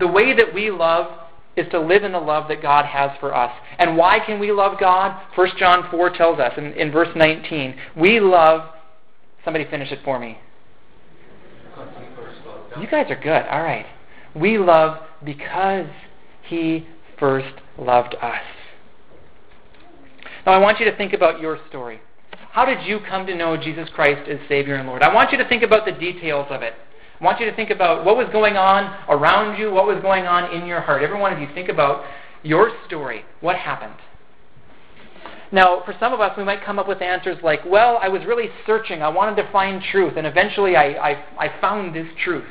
The 0.00 0.08
way 0.08 0.34
that 0.34 0.52
we 0.52 0.70
love 0.70 1.20
is 1.56 1.66
to 1.70 1.80
live 1.80 2.02
in 2.02 2.12
the 2.12 2.18
love 2.18 2.48
that 2.48 2.60
God 2.60 2.84
has 2.84 3.10
for 3.20 3.34
us. 3.34 3.52
And 3.78 3.96
why 3.96 4.18
can 4.24 4.40
we 4.40 4.50
love 4.50 4.80
God? 4.80 5.20
1 5.36 5.48
John 5.58 5.88
4 5.90 6.10
tells 6.10 6.38
us 6.40 6.52
in, 6.56 6.72
in 6.72 6.90
verse 6.90 7.10
19, 7.14 7.76
we 7.96 8.18
love. 8.18 8.70
Somebody 9.44 9.66
finish 9.70 9.92
it 9.92 10.00
for 10.04 10.18
me. 10.18 10.38
You 12.80 12.88
guys 12.88 13.06
are 13.10 13.20
good. 13.20 13.46
All 13.50 13.62
right. 13.62 13.86
We 14.34 14.58
love 14.58 14.98
because 15.24 15.86
He 16.42 16.86
first 17.18 17.54
loved 17.78 18.16
us. 18.20 18.42
Now, 20.44 20.52
I 20.52 20.58
want 20.58 20.80
you 20.80 20.84
to 20.86 20.96
think 20.96 21.12
about 21.12 21.40
your 21.40 21.58
story. 21.68 22.00
How 22.54 22.64
did 22.64 22.86
you 22.86 23.00
come 23.00 23.26
to 23.26 23.34
know 23.34 23.56
Jesus 23.56 23.88
Christ 23.96 24.28
as 24.28 24.38
Savior 24.48 24.76
and 24.76 24.86
Lord? 24.86 25.02
I 25.02 25.12
want 25.12 25.32
you 25.32 25.38
to 25.38 25.48
think 25.48 25.64
about 25.64 25.84
the 25.84 25.90
details 25.90 26.46
of 26.50 26.62
it. 26.62 26.74
I 27.20 27.24
want 27.24 27.40
you 27.40 27.46
to 27.46 27.56
think 27.56 27.70
about 27.70 28.04
what 28.04 28.16
was 28.16 28.28
going 28.30 28.56
on 28.56 28.96
around 29.08 29.58
you, 29.58 29.72
what 29.72 29.88
was 29.88 30.00
going 30.02 30.26
on 30.26 30.54
in 30.54 30.64
your 30.64 30.80
heart. 30.80 31.02
Every 31.02 31.18
one 31.18 31.32
of 31.32 31.40
you, 31.40 31.48
think 31.52 31.68
about 31.68 32.04
your 32.44 32.70
story. 32.86 33.24
What 33.40 33.56
happened? 33.56 33.96
Now, 35.50 35.82
for 35.84 35.96
some 35.98 36.12
of 36.12 36.20
us, 36.20 36.38
we 36.38 36.44
might 36.44 36.62
come 36.64 36.78
up 36.78 36.86
with 36.86 37.02
answers 37.02 37.38
like, 37.42 37.58
well, 37.66 37.98
I 38.00 38.06
was 38.06 38.24
really 38.24 38.50
searching. 38.64 39.02
I 39.02 39.08
wanted 39.08 39.34
to 39.42 39.50
find 39.50 39.82
truth, 39.90 40.12
and 40.16 40.24
eventually 40.24 40.76
I, 40.76 40.92
I, 40.92 41.24
I 41.36 41.60
found 41.60 41.92
this 41.92 42.06
truth. 42.22 42.46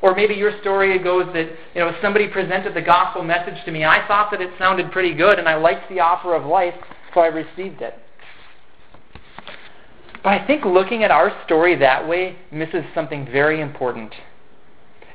Or 0.00 0.14
maybe 0.14 0.34
your 0.34 0.60
story 0.60 0.96
goes 1.00 1.26
that 1.34 1.48
you 1.74 1.80
know 1.80 1.92
somebody 2.00 2.28
presented 2.28 2.72
the 2.72 2.82
gospel 2.82 3.24
message 3.24 3.64
to 3.64 3.72
me. 3.72 3.84
I 3.84 4.06
thought 4.06 4.30
that 4.30 4.40
it 4.40 4.50
sounded 4.60 4.92
pretty 4.92 5.12
good, 5.12 5.40
and 5.40 5.48
I 5.48 5.56
liked 5.56 5.88
the 5.88 5.98
offer 5.98 6.36
of 6.36 6.46
life, 6.46 6.74
so 7.12 7.18
I 7.18 7.26
received 7.26 7.82
it. 7.82 7.98
But 10.22 10.30
I 10.30 10.46
think 10.46 10.64
looking 10.64 11.04
at 11.04 11.10
our 11.10 11.32
story 11.44 11.76
that 11.76 12.06
way 12.08 12.36
misses 12.50 12.84
something 12.94 13.26
very 13.26 13.60
important. 13.60 14.12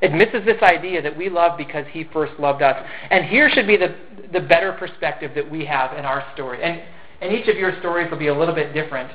It 0.02 0.12
misses 0.12 0.46
this 0.46 0.62
idea 0.62 1.02
that 1.02 1.16
we 1.16 1.30
love 1.30 1.58
because 1.58 1.86
He 1.92 2.06
first 2.12 2.34
loved 2.40 2.62
us. 2.62 2.86
And 3.10 3.26
here 3.26 3.50
should 3.50 3.68
be 3.68 3.78
the, 3.78 3.96
the 4.32 4.42
better 4.42 4.74
perspective 4.74 5.32
that 5.36 5.50
we 5.50 5.66
have 5.66 5.98
in 5.98 6.04
our 6.04 6.26
story. 6.34 6.62
And, 6.62 6.82
and 7.22 7.34
each 7.34 7.48
of 7.48 7.58
your 7.58 7.78
stories 7.80 8.12
will 8.12 8.20
be 8.20 8.28
a 8.28 8.38
little 8.38 8.56
bit 8.56 8.74
different. 8.74 9.12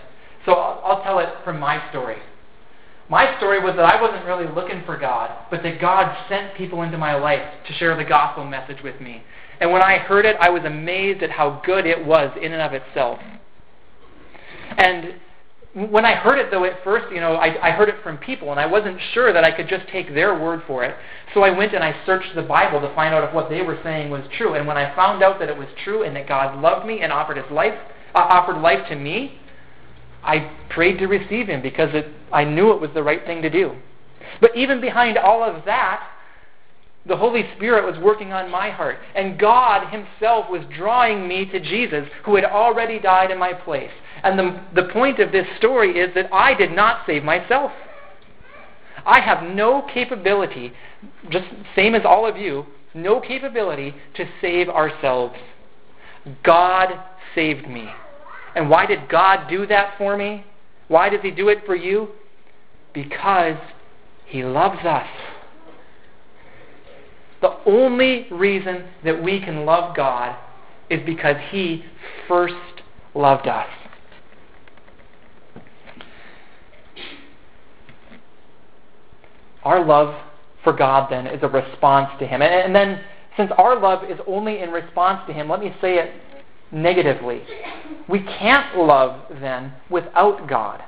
So 0.47 0.53
I'll, 0.53 0.81
I'll 0.85 1.03
tell 1.03 1.19
it 1.19 1.29
from 1.45 1.61
my 1.61 1.89
story. 1.91 2.17
My 3.11 3.37
story 3.39 3.59
was 3.59 3.75
that 3.77 3.87
I 3.87 4.01
wasn't 4.01 4.25
really 4.27 4.47
looking 4.55 4.83
for 4.85 4.99
God, 4.99 5.31
but 5.51 5.63
that 5.63 5.81
God 5.81 6.15
sent 6.29 6.55
people 6.57 6.83
into 6.83 6.99
my 6.99 7.15
life 7.17 7.43
to 7.67 7.73
share 7.75 7.97
the 7.97 8.05
gospel 8.05 8.45
message 8.45 8.83
with 8.83 9.01
me. 9.01 9.23
And 9.61 9.73
when 9.73 9.83
I 9.83 9.99
heard 9.99 10.27
it, 10.27 10.37
I 10.41 10.51
was 10.51 10.63
amazed 10.65 11.23
at 11.23 11.31
how 11.31 11.63
good 11.65 11.87
it 11.87 12.05
was 12.05 12.31
in 12.41 12.53
and 12.53 12.63
of 12.63 12.75
itself. 12.75 13.19
And 14.77 15.15
when 15.87 16.05
I 16.05 16.15
heard 16.15 16.39
it, 16.39 16.51
though, 16.51 16.65
at 16.65 16.83
first, 16.83 17.13
you 17.13 17.21
know, 17.21 17.35
I, 17.35 17.69
I 17.69 17.71
heard 17.71 17.89
it 17.89 17.97
from 18.03 18.19
people, 18.19 18.51
and 18.51 18.59
I 18.59 18.67
wasn't 18.67 18.99
sure 19.13 19.33
that 19.33 19.45
I 19.45 19.51
could 19.51 19.69
just 19.69 19.87
take 19.89 20.13
their 20.15 20.39
word 20.39 20.63
for 20.67 20.85
it. 20.85 20.97
So 21.35 21.43
I 21.43 21.57
went 21.57 21.75
and 21.75 21.85
I 21.85 21.95
searched 22.05 22.35
the 22.35 22.43
Bible 22.43 22.81
to 22.81 22.93
find 22.95 23.15
out 23.15 23.23
if 23.23 23.35
what 23.35 23.49
they 23.49 23.63
were 23.63 23.79
saying 23.83 24.11
was 24.11 24.23
true. 24.37 24.55
And 24.55 24.67
when 24.67 24.77
I 24.77 24.95
found 24.97 25.23
out 25.23 25.39
that 25.39 25.49
it 25.49 25.57
was 25.57 25.69
true 25.85 26.05
and 26.05 26.17
that 26.17 26.27
God 26.27 26.61
loved 26.61 26.87
me 26.87 27.01
and 27.01 27.13
offered 27.13 27.37
His 27.37 27.51
life, 27.51 27.75
uh, 28.15 28.19
offered 28.19 28.61
life 28.61 28.89
to 28.89 28.97
me, 28.97 29.39
I 30.23 30.51
prayed 30.71 30.99
to 30.99 31.07
receive 31.07 31.47
him 31.49 31.63
because 31.63 31.91
it, 31.95 32.07
I 32.33 32.45
knew 32.45 32.73
it 32.73 32.81
was 32.81 32.91
the 32.95 33.03
right 33.03 33.25
thing 33.25 33.43
to 33.43 33.51
do. 33.51 33.77
But 34.41 34.57
even 34.57 34.81
behind 34.81 35.17
all 35.17 35.43
of 35.43 35.65
that, 35.65 36.07
the 37.07 37.17
Holy 37.17 37.45
Spirit 37.57 37.91
was 37.91 37.99
working 38.03 38.33
on 38.33 38.51
my 38.51 38.71
heart. 38.71 38.99
And 39.15 39.39
God 39.39 39.89
Himself 39.91 40.51
was 40.51 40.63
drawing 40.77 41.27
me 41.27 41.47
to 41.47 41.61
Jesus, 41.61 42.07
who 42.25 42.35
had 42.35 42.45
already 42.45 42.99
died 42.99 43.31
in 43.31 43.39
my 43.39 43.53
place. 43.53 43.91
And 44.23 44.39
the, 44.39 44.61
the 44.75 44.89
point 44.93 45.21
of 45.21 45.33
this 45.33 45.47
story 45.59 45.99
is 45.99 46.15
that 46.15 46.33
I 46.33 46.55
did 46.55 46.73
not 46.73 47.07
save 47.07 47.25
myself. 47.25 47.73
I 49.07 49.21
have 49.21 49.43
no 49.43 49.83
capability, 49.93 50.73
just 51.31 51.47
same 51.75 51.95
as 51.95 52.03
all 52.05 52.27
of 52.27 52.37
you, 52.37 52.67
no 52.95 53.21
capability 53.21 53.95
to 54.15 54.29
save 54.41 54.69
ourselves. 54.69 55.37
God 56.43 56.89
saved 57.35 57.69
me. 57.69 57.89
And 58.55 58.69
why 58.69 58.87
did 58.87 59.09
God 59.09 59.49
do 59.49 59.67
that 59.67 59.97
for 59.99 60.17
me? 60.17 60.45
Why 60.89 61.09
does 61.09 61.21
He 61.23 61.31
do 61.31 61.49
it 61.49 61.65
for 61.65 61.77
you? 61.77 62.09
Because 62.93 63.59
He 64.27 64.43
loves 64.43 64.85
us. 64.85 65.07
The 67.41 67.57
only 67.67 68.27
reason 68.31 68.89
that 69.05 69.23
we 69.23 69.41
can 69.41 69.65
love 69.65 69.95
God 69.95 70.37
is 70.91 71.01
because 71.07 71.37
He 71.51 71.85
first 72.27 72.55
loved 73.15 73.47
us. 73.47 73.69
Our 79.65 79.85
love 79.85 80.15
for 80.65 80.73
God, 80.73 81.11
then, 81.11 81.27
is 81.27 81.43
a 81.43 81.49
response 81.49 82.11
to 82.21 82.27
Him. 82.27 82.43
And, 82.43 82.75
then, 82.75 83.01
since 83.37 83.51
our 83.57 83.79
love 83.79 84.09
is 84.11 84.19
only 84.27 84.61
in 84.61 84.71
response 84.71 85.21
to 85.27 85.33
Him, 85.33 85.49
let 85.49 85.61
me 85.61 85.75
say 85.81 85.99
it 85.99 86.13
negatively. 86.73 87.43
We 88.09 88.21
can't 88.21 88.77
love 88.77 89.23
then 89.41 89.73
without 89.91 90.49
God. 90.49 90.83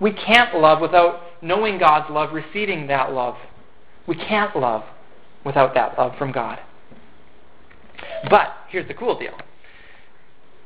We 0.00 0.12
can't 0.12 0.56
love 0.56 0.80
without 0.80 1.20
knowing 1.42 1.78
God's 1.78 2.10
love, 2.10 2.32
receiving 2.32 2.86
that 2.88 3.12
love. 3.12 3.36
We 4.06 4.16
can't 4.16 4.54
love 4.56 4.84
without 5.44 5.74
that 5.74 5.98
love 5.98 6.12
from 6.18 6.32
God. 6.32 6.58
But 8.30 8.48
here's 8.68 8.88
the 8.88 8.94
cool 8.94 9.18
deal. 9.18 9.36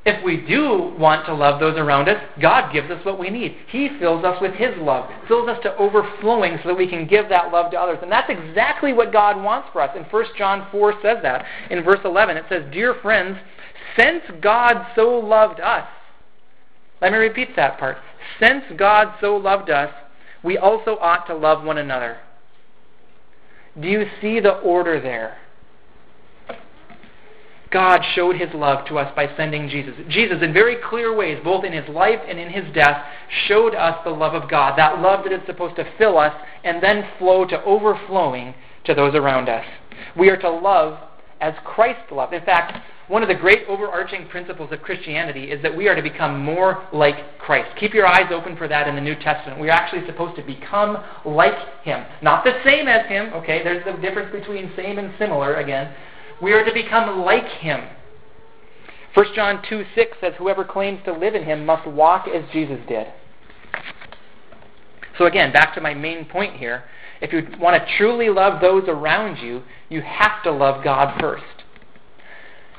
If 0.04 0.24
we 0.24 0.38
do 0.38 0.94
want 0.98 1.26
to 1.26 1.34
love 1.34 1.60
those 1.60 1.78
around 1.78 2.08
us, 2.08 2.20
God 2.40 2.72
gives 2.72 2.90
us 2.90 3.04
what 3.04 3.20
we 3.20 3.30
need. 3.30 3.54
He 3.68 3.88
fills 4.00 4.24
us 4.24 4.36
with 4.40 4.52
His 4.54 4.76
love, 4.78 5.08
fills 5.28 5.48
us 5.48 5.58
to 5.62 5.76
overflowing 5.76 6.58
so 6.62 6.70
that 6.70 6.78
we 6.78 6.88
can 6.88 7.06
give 7.06 7.28
that 7.28 7.52
love 7.52 7.70
to 7.70 7.78
others. 7.78 7.98
And 8.02 8.10
that's 8.10 8.28
exactly 8.28 8.92
what 8.92 9.12
God 9.12 9.40
wants 9.40 9.68
for 9.72 9.80
us. 9.80 9.90
And 9.94 10.04
1 10.10 10.24
John 10.36 10.66
4 10.72 10.94
says 11.02 11.18
that. 11.22 11.44
In 11.70 11.84
verse 11.84 12.00
11, 12.04 12.36
it 12.36 12.44
says, 12.48 12.64
Dear 12.72 12.96
friends, 13.00 13.38
Since 13.96 14.24
God 14.40 14.86
so 14.96 15.18
loved 15.18 15.60
us, 15.60 15.86
let 17.00 17.12
me 17.12 17.18
repeat 17.18 17.54
that 17.54 17.78
part. 17.78 17.98
Since 18.40 18.64
God 18.76 19.14
so 19.20 19.36
loved 19.36 19.70
us, 19.70 19.92
we 20.42 20.58
also 20.58 20.96
ought 21.00 21.26
to 21.26 21.34
love 21.34 21.64
one 21.64 21.78
another. 21.78 22.18
Do 23.80 23.86
you 23.86 24.06
see 24.20 24.40
the 24.40 24.58
order 24.58 25.00
there? 25.00 25.38
God 27.72 28.02
showed 28.14 28.36
his 28.36 28.52
love 28.54 28.86
to 28.88 28.98
us 28.98 29.12
by 29.16 29.34
sending 29.36 29.68
Jesus. 29.68 29.94
Jesus, 30.08 30.42
in 30.42 30.52
very 30.52 30.76
clear 30.76 31.14
ways, 31.14 31.38
both 31.42 31.64
in 31.64 31.72
his 31.72 31.88
life 31.88 32.20
and 32.28 32.38
in 32.38 32.50
his 32.50 32.72
death, 32.74 33.04
showed 33.46 33.74
us 33.74 33.98
the 34.04 34.10
love 34.10 34.34
of 34.34 34.48
God. 34.50 34.78
That 34.78 35.00
love 35.00 35.24
that 35.24 35.32
is 35.32 35.40
supposed 35.46 35.76
to 35.76 35.90
fill 35.96 36.18
us 36.18 36.34
and 36.64 36.82
then 36.82 37.08
flow 37.18 37.44
to 37.46 37.62
overflowing 37.64 38.54
to 38.84 38.94
those 38.94 39.14
around 39.14 39.48
us. 39.48 39.64
We 40.16 40.28
are 40.28 40.36
to 40.38 40.50
love 40.50 40.98
as 41.40 41.54
Christ 41.64 42.12
loved. 42.12 42.34
In 42.34 42.44
fact, 42.44 42.78
one 43.08 43.22
of 43.22 43.28
the 43.28 43.34
great 43.34 43.66
overarching 43.68 44.28
principles 44.28 44.70
of 44.72 44.80
Christianity 44.80 45.50
is 45.50 45.60
that 45.62 45.76
we 45.76 45.88
are 45.88 45.94
to 45.94 46.02
become 46.02 46.38
more 46.42 46.86
like 46.92 47.38
Christ. 47.38 47.76
Keep 47.78 47.94
your 47.94 48.06
eyes 48.06 48.30
open 48.30 48.56
for 48.56 48.68
that 48.68 48.86
in 48.86 48.94
the 48.94 49.00
New 49.00 49.16
Testament. 49.16 49.60
We're 49.60 49.70
actually 49.70 50.06
supposed 50.06 50.36
to 50.36 50.42
become 50.42 51.02
like 51.24 51.82
Him. 51.82 52.04
Not 52.22 52.44
the 52.44 52.58
same 52.64 52.86
as 52.86 53.06
Him, 53.08 53.32
okay? 53.34 53.62
There's 53.64 53.84
the 53.84 54.00
difference 54.00 54.30
between 54.32 54.72
same 54.76 54.98
and 54.98 55.12
similar 55.18 55.56
again. 55.56 55.92
We 56.42 56.52
are 56.52 56.64
to 56.64 56.74
become 56.74 57.20
like 57.20 57.46
Him. 57.46 57.88
1 59.14 59.26
John 59.34 59.62
2 59.68 59.84
6 59.94 60.16
says, 60.20 60.32
Whoever 60.38 60.64
claims 60.64 61.00
to 61.04 61.12
live 61.12 61.36
in 61.36 61.44
Him 61.44 61.64
must 61.64 61.86
walk 61.86 62.26
as 62.26 62.42
Jesus 62.52 62.80
did. 62.88 63.06
So, 65.16 65.26
again, 65.26 65.52
back 65.52 65.74
to 65.74 65.80
my 65.80 65.94
main 65.94 66.24
point 66.24 66.56
here. 66.56 66.84
If 67.20 67.32
you 67.32 67.46
want 67.60 67.80
to 67.80 67.96
truly 67.96 68.28
love 68.28 68.60
those 68.60 68.88
around 68.88 69.36
you, 69.36 69.62
you 69.88 70.00
have 70.00 70.42
to 70.42 70.50
love 70.50 70.82
God 70.82 71.20
first. 71.20 71.44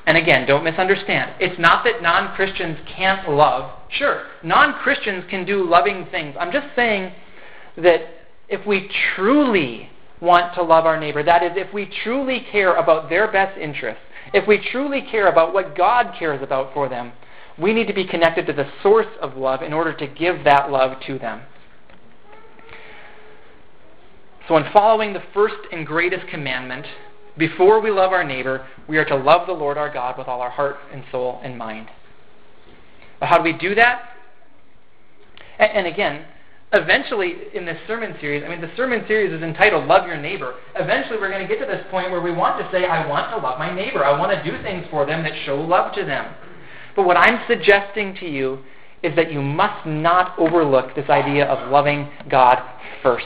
And 0.06 0.18
again, 0.18 0.46
don't 0.46 0.66
misunderstand. 0.66 1.36
It's 1.40 1.58
not 1.58 1.86
that 1.86 2.02
non 2.02 2.36
Christians 2.36 2.78
can't 2.94 3.30
love. 3.30 3.72
Sure, 3.90 4.26
non 4.44 4.74
Christians 4.74 5.24
can 5.30 5.46
do 5.46 5.66
loving 5.66 6.08
things. 6.12 6.36
I'm 6.38 6.52
just 6.52 6.68
saying 6.76 7.14
that 7.78 8.02
if 8.50 8.66
we 8.68 8.90
truly 9.16 9.90
want 10.24 10.56
to 10.56 10.64
love 10.64 10.86
our 10.86 11.00
neighbor, 11.00 11.22
that 11.22 11.44
is, 11.44 11.52
if 11.56 11.72
we 11.74 11.92
truly 12.04 12.46
care 12.52 12.76
about 12.76 13.10
their 13.10 13.32
best 13.32 13.58
interests, 13.60 14.02
if 14.34 14.48
we 14.48 14.58
truly 14.72 15.02
care 15.12 15.28
about 15.28 15.54
what 15.54 15.76
God 15.76 16.16
cares 16.18 16.42
about 16.42 16.74
for 16.74 16.88
them, 16.88 17.12
we 17.60 17.74
need 17.74 17.88
to 17.88 17.94
be 17.94 18.08
connected 18.08 18.48
to 18.48 18.54
the 18.54 18.66
source 18.82 19.08
of 19.22 19.36
love 19.36 19.62
in 19.62 19.74
order 19.74 19.94
to 19.94 20.08
give 20.08 20.44
that 20.46 20.72
love 20.72 20.98
to 21.06 21.20
them. 21.20 21.42
So, 24.48 24.58
in 24.58 24.64
following 24.74 25.14
the 25.14 25.24
first 25.34 25.56
and 25.72 25.86
greatest 25.86 26.28
commandment, 26.28 26.86
before 27.38 27.80
we 27.80 27.92
love 27.92 28.12
our 28.12 28.24
neighbor, 28.24 28.68
we 28.88 28.98
are 28.98 29.06
to 29.06 29.16
love 29.16 29.48
the 29.48 29.54
Lord 29.54 29.78
our 29.78 29.92
God 29.92 30.18
with 30.18 30.28
all 30.28 30.42
our 30.42 30.50
heart 30.50 30.78
and 30.92 31.04
soul 31.12 31.40
and 31.44 31.58
mind. 31.58 31.90
But 33.20 33.30
how 33.30 33.38
do 33.38 33.44
we 33.44 33.54
do 33.54 33.76
that? 33.76 34.10
And, 35.60 35.86
again, 35.86 36.26
eventually 36.74 37.36
in 37.54 37.66
this 37.66 37.78
sermon 37.88 38.16
series, 38.20 38.44
I 38.44 38.50
mean, 38.50 38.62
the 38.62 38.72
sermon 38.76 39.04
series 39.08 39.32
is 39.32 39.42
entitled 39.42 39.86
Love 39.88 40.08
Your 40.08 40.18
Neighbor. 40.18 40.56
Eventually, 40.76 41.20
we're 41.20 41.30
going 41.30 41.48
to 41.48 41.48
get 41.48 41.60
to 41.64 41.72
this 41.72 41.86
point 41.92 42.12
where 42.12 42.22
we 42.22 42.32
want 42.32 42.60
to 42.60 42.70
say, 42.72 42.86
I 42.86 43.08
want 43.08 43.30
to 43.32 43.38
love 43.38 43.60
my 43.60 43.74
neighbor. 43.74 44.04
I 44.04 44.18
want 44.20 44.32
to 44.32 44.44
do 44.44 44.62
things 44.64 44.86
for 44.90 45.06
them 45.06 45.24
that 45.24 45.34
show 45.46 45.56
love 45.56 45.94
to 45.96 46.04
them. 46.04 46.34
But 46.96 47.04
what 47.04 47.18
I'm 47.18 47.40
suggesting 47.48 48.16
to 48.16 48.26
you 48.28 48.60
is 49.04 49.16
that 49.16 49.32
you 49.32 49.42
must 49.42 49.86
not 49.86 50.38
overlook 50.40 50.96
this 50.96 51.10
idea 51.10 51.46
of 51.46 51.72
loving 51.72 52.10
God 52.30 52.58
first. 53.02 53.26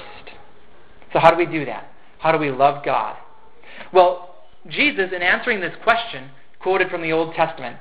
So, 1.13 1.19
how 1.19 1.31
do 1.31 1.37
we 1.37 1.45
do 1.45 1.65
that? 1.65 1.89
How 2.19 2.31
do 2.31 2.37
we 2.37 2.51
love 2.51 2.83
God? 2.83 3.15
Well, 3.93 4.35
Jesus, 4.67 5.11
in 5.15 5.21
answering 5.21 5.61
this 5.61 5.73
question, 5.83 6.31
quoted 6.59 6.89
from 6.89 7.01
the 7.01 7.13
Old 7.13 7.33
Testament. 7.35 7.77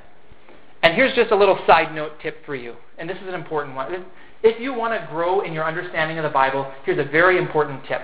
And 0.83 0.95
here's 0.95 1.15
just 1.15 1.31
a 1.31 1.35
little 1.35 1.59
side 1.65 1.93
note 1.93 2.13
tip 2.21 2.45
for 2.45 2.55
you. 2.55 2.75
And 2.97 3.09
this 3.09 3.17
is 3.17 3.27
an 3.27 3.33
important 3.33 3.75
one. 3.75 4.05
If 4.43 4.61
you 4.61 4.73
want 4.73 4.99
to 4.99 5.07
grow 5.11 5.41
in 5.41 5.53
your 5.53 5.65
understanding 5.65 6.17
of 6.17 6.23
the 6.23 6.29
Bible, 6.29 6.71
here's 6.85 6.99
a 6.99 7.09
very 7.09 7.37
important 7.37 7.83
tip. 7.87 8.01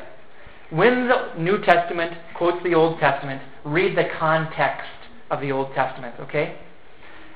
When 0.71 1.07
the 1.07 1.35
New 1.37 1.63
Testament 1.63 2.13
quotes 2.35 2.63
the 2.63 2.73
Old 2.73 2.99
Testament, 2.99 3.41
read 3.63 3.95
the 3.95 4.05
context 4.17 4.89
of 5.29 5.41
the 5.41 5.51
Old 5.51 5.73
Testament, 5.75 6.15
okay? 6.19 6.57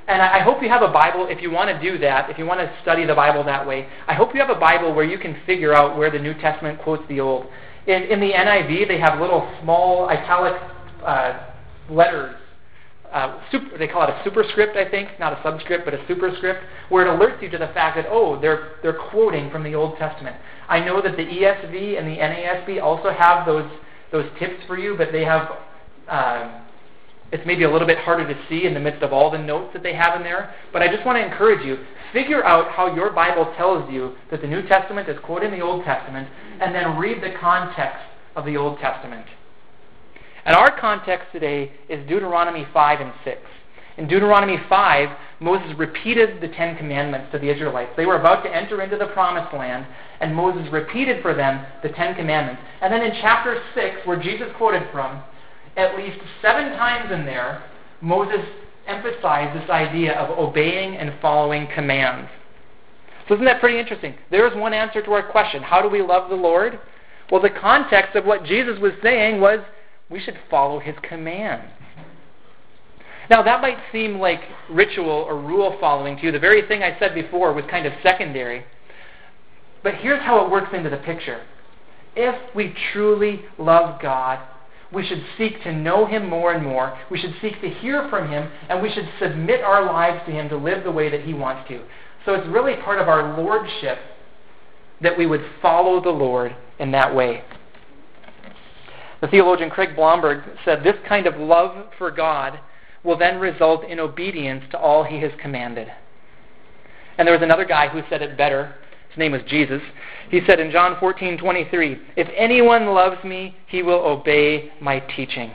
And 0.07 0.21
I 0.21 0.39
hope 0.39 0.63
you 0.63 0.69
have 0.69 0.81
a 0.81 0.87
Bible 0.87 1.27
if 1.29 1.41
you 1.41 1.51
want 1.51 1.69
to 1.69 1.79
do 1.79 1.97
that, 1.99 2.29
if 2.29 2.37
you 2.37 2.45
want 2.45 2.61
to 2.61 2.73
study 2.81 3.05
the 3.05 3.13
Bible 3.13 3.43
that 3.43 3.67
way. 3.67 3.87
I 4.07 4.13
hope 4.13 4.33
you 4.33 4.39
have 4.39 4.49
a 4.49 4.59
Bible 4.59 4.93
where 4.95 5.05
you 5.05 5.19
can 5.19 5.37
figure 5.45 5.73
out 5.73 5.97
where 5.97 6.09
the 6.09 6.17
New 6.17 6.33
Testament 6.35 6.81
quotes 6.81 7.07
the 7.09 7.19
Old. 7.19 7.45
In, 7.87 8.03
in 8.03 8.19
the 8.19 8.31
NIV, 8.31 8.87
they 8.87 8.99
have 8.99 9.19
little 9.19 9.47
small 9.61 10.09
italic 10.09 10.59
uh, 11.05 11.51
letters. 11.89 12.35
Uh, 13.11 13.39
super, 13.51 13.77
they 13.77 13.87
call 13.87 14.03
it 14.03 14.09
a 14.09 14.21
superscript, 14.23 14.75
I 14.75 14.89
think, 14.89 15.09
not 15.17 15.31
a 15.31 15.41
subscript, 15.41 15.85
but 15.85 15.93
a 15.93 16.05
superscript, 16.07 16.59
where 16.89 17.05
it 17.05 17.09
alerts 17.09 17.41
you 17.41 17.49
to 17.49 17.57
the 17.57 17.67
fact 17.67 17.95
that 17.95 18.05
oh, 18.09 18.39
they're 18.39 18.75
they're 18.81 18.99
quoting 19.09 19.49
from 19.49 19.63
the 19.63 19.75
Old 19.75 19.97
Testament. 19.97 20.35
I 20.67 20.79
know 20.81 21.01
that 21.01 21.15
the 21.15 21.23
ESV 21.23 21.97
and 21.97 22.07
the 22.07 22.17
NASB 22.17 22.81
also 22.81 23.11
have 23.11 23.45
those 23.45 23.69
those 24.11 24.29
tips 24.39 24.63
for 24.67 24.77
you, 24.77 24.95
but 24.97 25.11
they 25.11 25.23
have 25.23 25.51
uh, 26.09 26.61
it's 27.31 27.45
maybe 27.45 27.63
a 27.63 27.71
little 27.71 27.87
bit 27.87 27.97
harder 27.99 28.27
to 28.27 28.39
see 28.47 28.65
in 28.65 28.73
the 28.73 28.79
midst 28.79 29.03
of 29.03 29.11
all 29.11 29.29
the 29.29 29.37
notes 29.37 29.71
that 29.73 29.83
they 29.83 29.93
have 29.93 30.15
in 30.15 30.23
there. 30.23 30.53
But 30.71 30.81
I 30.81 30.87
just 30.87 31.05
want 31.05 31.17
to 31.17 31.25
encourage 31.25 31.65
you 31.65 31.77
figure 32.13 32.43
out 32.43 32.71
how 32.71 32.93
your 32.95 33.11
Bible 33.11 33.53
tells 33.57 33.91
you 33.91 34.15
that 34.31 34.41
the 34.41 34.47
New 34.47 34.65
Testament 34.67 35.09
is 35.09 35.17
quoting 35.23 35.51
the 35.51 35.61
Old 35.61 35.83
Testament, 35.83 36.27
and 36.61 36.73
then 36.73 36.97
read 36.97 37.21
the 37.21 37.37
context 37.39 38.03
of 38.35 38.45
the 38.45 38.55
Old 38.55 38.79
Testament. 38.79 39.25
And 40.47 40.55
our 40.55 40.79
context 40.79 41.27
today 41.33 41.73
is 41.89 42.07
Deuteronomy 42.07 42.65
5 42.73 43.01
and 43.01 43.11
6. 43.25 43.37
In 43.97 44.07
Deuteronomy 44.07 44.55
5, 44.69 45.09
Moses 45.41 45.77
repeated 45.77 46.39
the 46.39 46.47
Ten 46.47 46.77
Commandments 46.77 47.27
to 47.33 47.37
the 47.37 47.49
Israelites. 47.49 47.91
They 47.97 48.05
were 48.05 48.17
about 48.17 48.43
to 48.43 48.55
enter 48.55 48.81
into 48.81 48.95
the 48.95 49.07
Promised 49.07 49.53
Land, 49.53 49.85
and 50.21 50.33
Moses 50.33 50.71
repeated 50.71 51.21
for 51.21 51.33
them 51.33 51.65
the 51.83 51.89
Ten 51.89 52.15
Commandments. 52.15 52.61
And 52.81 52.93
then 52.93 53.01
in 53.01 53.11
chapter 53.19 53.61
6, 53.75 53.97
where 54.05 54.23
Jesus 54.23 54.47
quoted 54.55 54.83
from, 54.89 55.21
at 55.75 55.97
least 55.97 56.17
seven 56.41 56.77
times 56.77 57.11
in 57.11 57.25
there, 57.25 57.61
Moses 57.99 58.45
emphasized 58.87 59.61
this 59.61 59.69
idea 59.69 60.13
of 60.13 60.39
obeying 60.39 60.95
and 60.95 61.13
following 61.21 61.67
commands. 61.75 62.29
So 63.27 63.33
isn't 63.33 63.45
that 63.45 63.59
pretty 63.59 63.79
interesting? 63.79 64.15
There's 64.31 64.55
one 64.55 64.73
answer 64.73 65.01
to 65.01 65.11
our 65.11 65.29
question. 65.29 65.61
How 65.61 65.81
do 65.81 65.89
we 65.89 66.01
love 66.01 66.29
the 66.29 66.37
Lord? 66.37 66.79
Well, 67.29 67.41
the 67.41 67.49
context 67.49 68.15
of 68.15 68.23
what 68.23 68.45
Jesus 68.45 68.79
was 68.79 68.93
saying 69.03 69.41
was 69.41 69.59
we 70.09 70.19
should 70.19 70.37
follow 70.49 70.79
his 70.79 70.95
commands. 71.01 71.71
Now, 73.29 73.43
that 73.43 73.61
might 73.61 73.77
seem 73.91 74.19
like 74.19 74.39
ritual 74.69 75.09
or 75.09 75.39
rule 75.39 75.77
following 75.81 76.15
to 76.17 76.23
you. 76.23 76.31
The 76.31 76.39
very 76.39 76.65
thing 76.67 76.81
I 76.81 76.97
said 76.97 77.13
before 77.13 77.53
was 77.53 77.65
kind 77.69 77.85
of 77.85 77.93
secondary. 78.01 78.63
But 79.83 79.95
here's 79.95 80.23
how 80.23 80.45
it 80.45 80.51
works 80.51 80.69
into 80.73 80.89
the 80.89 80.97
picture. 80.97 81.43
If 82.15 82.55
we 82.55 82.73
truly 82.93 83.41
love 83.57 84.01
God, 84.01 84.39
we 84.93 85.05
should 85.05 85.23
seek 85.37 85.61
to 85.63 85.73
know 85.73 86.05
Him 86.05 86.29
more 86.29 86.53
and 86.53 86.63
more. 86.63 86.97
We 87.11 87.19
should 87.19 87.35
seek 87.41 87.59
to 87.61 87.69
hear 87.69 88.07
from 88.09 88.29
Him, 88.29 88.49
and 88.69 88.81
we 88.81 88.91
should 88.91 89.09
submit 89.19 89.61
our 89.61 89.85
lives 89.85 90.25
to 90.25 90.31
Him 90.31 90.47
to 90.49 90.57
live 90.57 90.85
the 90.85 90.91
way 90.91 91.09
that 91.09 91.21
He 91.21 91.33
wants 91.33 91.67
to. 91.67 91.83
So 92.25 92.33
it's 92.33 92.47
really 92.47 92.75
part 92.77 92.99
of 92.99 93.09
our 93.09 93.37
lordship 93.37 93.99
that 95.01 95.17
we 95.17 95.25
would 95.25 95.45
follow 95.61 96.01
the 96.01 96.09
Lord 96.09 96.55
in 96.79 96.91
that 96.91 97.13
way. 97.13 97.43
The 99.21 99.27
theologian 99.27 99.69
Craig 99.69 99.95
Blomberg 99.95 100.43
said 100.63 100.83
this 100.83 100.95
kind 101.07 101.25
of 101.25 101.37
love 101.37 101.87
for 101.97 102.11
God 102.11 102.59
will 103.03 103.17
then 103.17 103.39
result 103.39 103.83
in 103.85 103.99
obedience 103.99 104.63
to 104.71 104.77
all 104.77 105.03
He 105.03 105.19
has 105.21 105.31
commanded. 105.41 105.91
And 107.17 107.27
there 107.27 107.33
was 107.33 107.43
another 107.43 107.65
guy 107.65 107.87
who 107.87 108.01
said 108.09 108.21
it 108.21 108.37
better. 108.37 108.75
His 109.09 109.17
name 109.17 109.31
was 109.31 109.41
Jesus. 109.47 109.81
He 110.29 110.41
said 110.45 110.59
in 110.59 110.71
John 110.71 110.97
14:23, 110.97 111.99
"If 112.15 112.29
anyone 112.35 112.93
loves 112.93 113.23
me, 113.23 113.55
he 113.65 113.81
will 113.81 114.05
obey 114.05 114.71
my 114.79 114.99
teaching." 114.99 115.51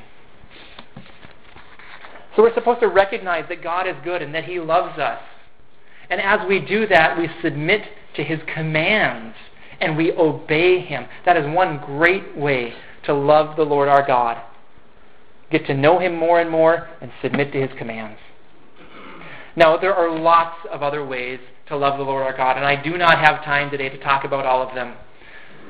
So 2.34 2.42
we're 2.42 2.54
supposed 2.54 2.80
to 2.80 2.88
recognize 2.88 3.46
that 3.48 3.62
God 3.62 3.86
is 3.86 3.94
good 4.02 4.22
and 4.22 4.34
that 4.34 4.44
he 4.44 4.58
loves 4.58 4.98
us. 4.98 5.20
And 6.10 6.20
as 6.20 6.46
we 6.48 6.58
do 6.58 6.86
that, 6.86 7.16
we 7.16 7.28
submit 7.42 7.82
to 8.14 8.24
his 8.24 8.42
commands 8.44 9.36
and 9.80 9.96
we 9.96 10.12
obey 10.12 10.78
him. 10.78 11.06
That 11.24 11.36
is 11.36 11.46
one 11.46 11.78
great 11.78 12.36
way 12.36 12.74
to 13.04 13.14
love 13.14 13.56
the 13.56 13.64
Lord 13.64 13.88
our 13.88 14.06
God. 14.06 14.42
Get 15.50 15.66
to 15.66 15.74
know 15.74 15.98
him 15.98 16.16
more 16.16 16.40
and 16.40 16.50
more 16.50 16.88
and 17.00 17.12
submit 17.20 17.52
to 17.52 17.60
his 17.60 17.70
commands. 17.78 18.18
Now, 19.54 19.76
there 19.76 19.94
are 19.94 20.18
lots 20.18 20.56
of 20.70 20.82
other 20.82 21.04
ways 21.04 21.38
to 21.68 21.76
love 21.76 21.98
the 21.98 22.04
Lord 22.04 22.22
our 22.22 22.36
God. 22.36 22.56
And 22.56 22.64
I 22.64 22.82
do 22.82 22.96
not 22.96 23.18
have 23.18 23.44
time 23.44 23.70
today 23.70 23.88
to 23.88 23.98
talk 23.98 24.24
about 24.24 24.46
all 24.46 24.66
of 24.66 24.74
them. 24.74 24.94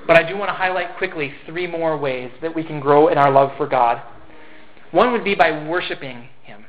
But 0.06 0.16
I 0.16 0.28
do 0.28 0.36
want 0.36 0.48
to 0.48 0.54
highlight 0.54 0.96
quickly 0.98 1.32
three 1.46 1.66
more 1.66 1.96
ways 1.96 2.30
that 2.42 2.54
we 2.54 2.64
can 2.64 2.80
grow 2.80 3.08
in 3.08 3.18
our 3.18 3.30
love 3.30 3.50
for 3.56 3.66
God. 3.66 4.02
One 4.90 5.12
would 5.12 5.24
be 5.24 5.34
by 5.34 5.66
worshiping 5.66 6.28
Him. 6.42 6.64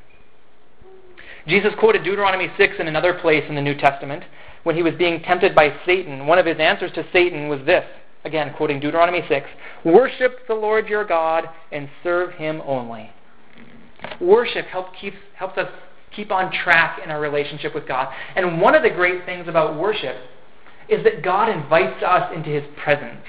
Jesus 1.48 1.74
quoted 1.80 2.04
Deuteronomy 2.04 2.50
6 2.58 2.76
in 2.80 2.88
another 2.88 3.16
place 3.16 3.44
in 3.50 3.56
the 3.56 3.62
New 3.62 3.76
Testament 3.76 4.24
when 4.64 4.76
he 4.76 4.84
was 4.84 4.94
being 4.96 5.22
tempted 5.22 5.54
by 5.54 5.76
Satan. 5.86 6.26
One 6.26 6.40
of 6.40 6.46
his 6.46 6.58
answers 6.58 6.92
to 6.94 7.06
Satan 7.12 7.50
was 7.50 7.60
this 7.66 7.86
again, 8.24 8.54
quoting 8.56 8.80
Deuteronomy 8.80 9.22
6 9.28 9.48
Worship 9.86 10.48
the 10.48 10.54
Lord 10.54 10.88
your 10.88 11.06
God 11.06 11.46
and 11.72 11.90
serve 12.04 12.34
Him 12.34 12.62
only. 12.66 13.10
Worship 14.20 14.66
help 14.68 14.88
keeps, 15.00 15.18
helps 15.36 15.58
us 15.58 15.70
keep 16.16 16.32
on 16.32 16.52
track 16.52 17.00
in 17.04 17.10
our 17.10 17.20
relationship 17.20 17.74
with 17.74 17.88
God. 17.88 18.14
And 18.36 18.62
one 18.62 18.76
of 18.76 18.84
the 18.84 18.90
great 18.90 19.26
things 19.26 19.48
about 19.48 19.80
worship 19.80 20.16
is 20.90 21.04
that 21.04 21.24
God 21.24 21.50
invites 21.50 22.04
us 22.04 22.32
into 22.36 22.50
His 22.50 22.64
presence. 22.84 23.24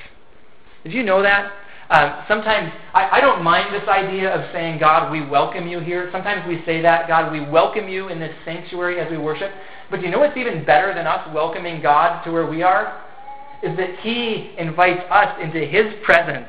Did 0.82 0.92
you 0.92 1.02
know 1.02 1.22
that? 1.22 1.52
Um, 1.90 2.24
sometimes 2.28 2.72
I, 2.94 3.18
I 3.18 3.20
don't 3.20 3.42
mind 3.42 3.74
this 3.74 3.86
idea 3.88 4.34
of 4.34 4.50
saying, 4.52 4.80
God, 4.80 5.12
we 5.12 5.24
welcome 5.24 5.68
you 5.68 5.80
here. 5.80 6.08
Sometimes 6.12 6.46
we 6.48 6.64
say 6.64 6.80
that, 6.82 7.08
God, 7.08 7.30
we 7.30 7.40
welcome 7.40 7.88
you 7.88 8.08
in 8.08 8.18
this 8.18 8.34
sanctuary 8.44 9.00
as 9.00 9.10
we 9.10 9.18
worship. 9.18 9.52
But 9.90 10.00
do 10.00 10.06
you 10.06 10.10
know 10.10 10.18
what's 10.18 10.36
even 10.36 10.64
better 10.64 10.94
than 10.94 11.06
us 11.06 11.28
welcoming 11.34 11.82
God 11.82 12.24
to 12.24 12.32
where 12.32 12.46
we 12.46 12.62
are? 12.62 13.03
Is 13.64 13.76
that 13.76 13.98
He 14.00 14.54
invites 14.58 15.02
us 15.10 15.38
into 15.40 15.60
His 15.60 15.92
presence. 16.04 16.48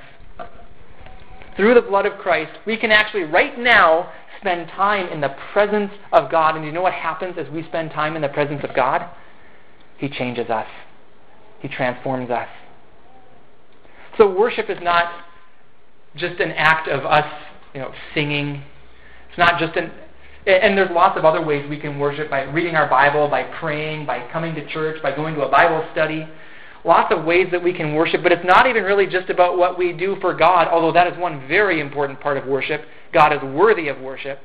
Through 1.55 1.75
the 1.75 1.81
blood 1.81 2.05
of 2.05 2.17
Christ, 2.19 2.51
we 2.65 2.75
can 2.75 2.91
actually, 2.91 3.23
right 3.23 3.57
now, 3.57 4.11
spend 4.41 4.67
time 4.69 5.07
in 5.07 5.21
the 5.21 5.33
presence 5.53 5.91
of 6.11 6.29
God. 6.29 6.55
And 6.55 6.65
you 6.65 6.71
know 6.71 6.81
what 6.81 6.93
happens 6.93 7.35
as 7.37 7.49
we 7.49 7.63
spend 7.63 7.91
time 7.91 8.15
in 8.15 8.21
the 8.21 8.29
presence 8.29 8.61
of 8.63 8.75
God? 8.75 9.09
He 9.97 10.09
changes 10.09 10.49
us, 10.49 10.67
He 11.61 11.67
transforms 11.67 12.29
us. 12.29 12.49
So 14.17 14.33
worship 14.33 14.69
is 14.69 14.79
not 14.81 15.11
just 16.15 16.39
an 16.39 16.51
act 16.51 16.87
of 16.87 17.05
us, 17.05 17.25
you 17.73 17.81
know, 17.81 17.93
singing. 18.13 18.63
It's 19.29 19.37
not 19.37 19.59
just 19.59 19.75
an 19.75 19.91
and 20.47 20.77
there's 20.77 20.91
lots 20.91 21.17
of 21.17 21.25
other 21.25 21.43
ways 21.43 21.67
we 21.67 21.79
can 21.79 21.97
worship 21.97 22.29
by 22.29 22.43
reading 22.43 22.75
our 22.75 22.87
Bible, 22.87 23.27
by 23.27 23.43
praying, 23.59 24.05
by 24.05 24.27
coming 24.31 24.53
to 24.53 24.67
church, 24.67 25.01
by 25.01 25.15
going 25.15 25.33
to 25.35 25.41
a 25.41 25.49
Bible 25.49 25.83
study. 25.91 26.27
Lots 26.85 27.11
of 27.11 27.25
ways 27.25 27.47
that 27.51 27.63
we 27.63 27.73
can 27.73 27.95
worship, 27.95 28.21
but 28.21 28.31
it's 28.31 28.45
not 28.45 28.67
even 28.67 28.83
really 28.83 29.07
just 29.07 29.31
about 29.31 29.57
what 29.57 29.75
we 29.75 29.91
do 29.91 30.17
for 30.21 30.35
God, 30.35 30.67
although 30.67 30.91
that 30.91 31.07
is 31.11 31.17
one 31.17 31.47
very 31.47 31.81
important 31.81 32.21
part 32.21 32.37
of 32.37 32.45
worship. 32.45 32.85
God 33.11 33.33
is 33.33 33.41
worthy 33.41 33.87
of 33.87 33.99
worship. 33.99 34.39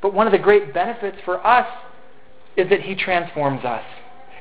But 0.00 0.14
one 0.14 0.26
of 0.28 0.32
the 0.32 0.38
great 0.38 0.72
benefits 0.72 1.16
for 1.24 1.44
us 1.44 1.66
is 2.56 2.70
that 2.70 2.82
He 2.82 2.94
transforms 2.94 3.64
us. 3.64 3.82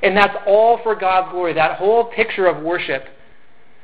And 0.03 0.15
that's 0.15 0.36
all 0.45 0.82
for 0.84 0.93
God's 0.93 1.32
glory. 1.32 1.53
That 1.53 1.79
whole 1.79 2.06
picture 2.06 2.45
of 2.45 2.62
worship 2.62 3.06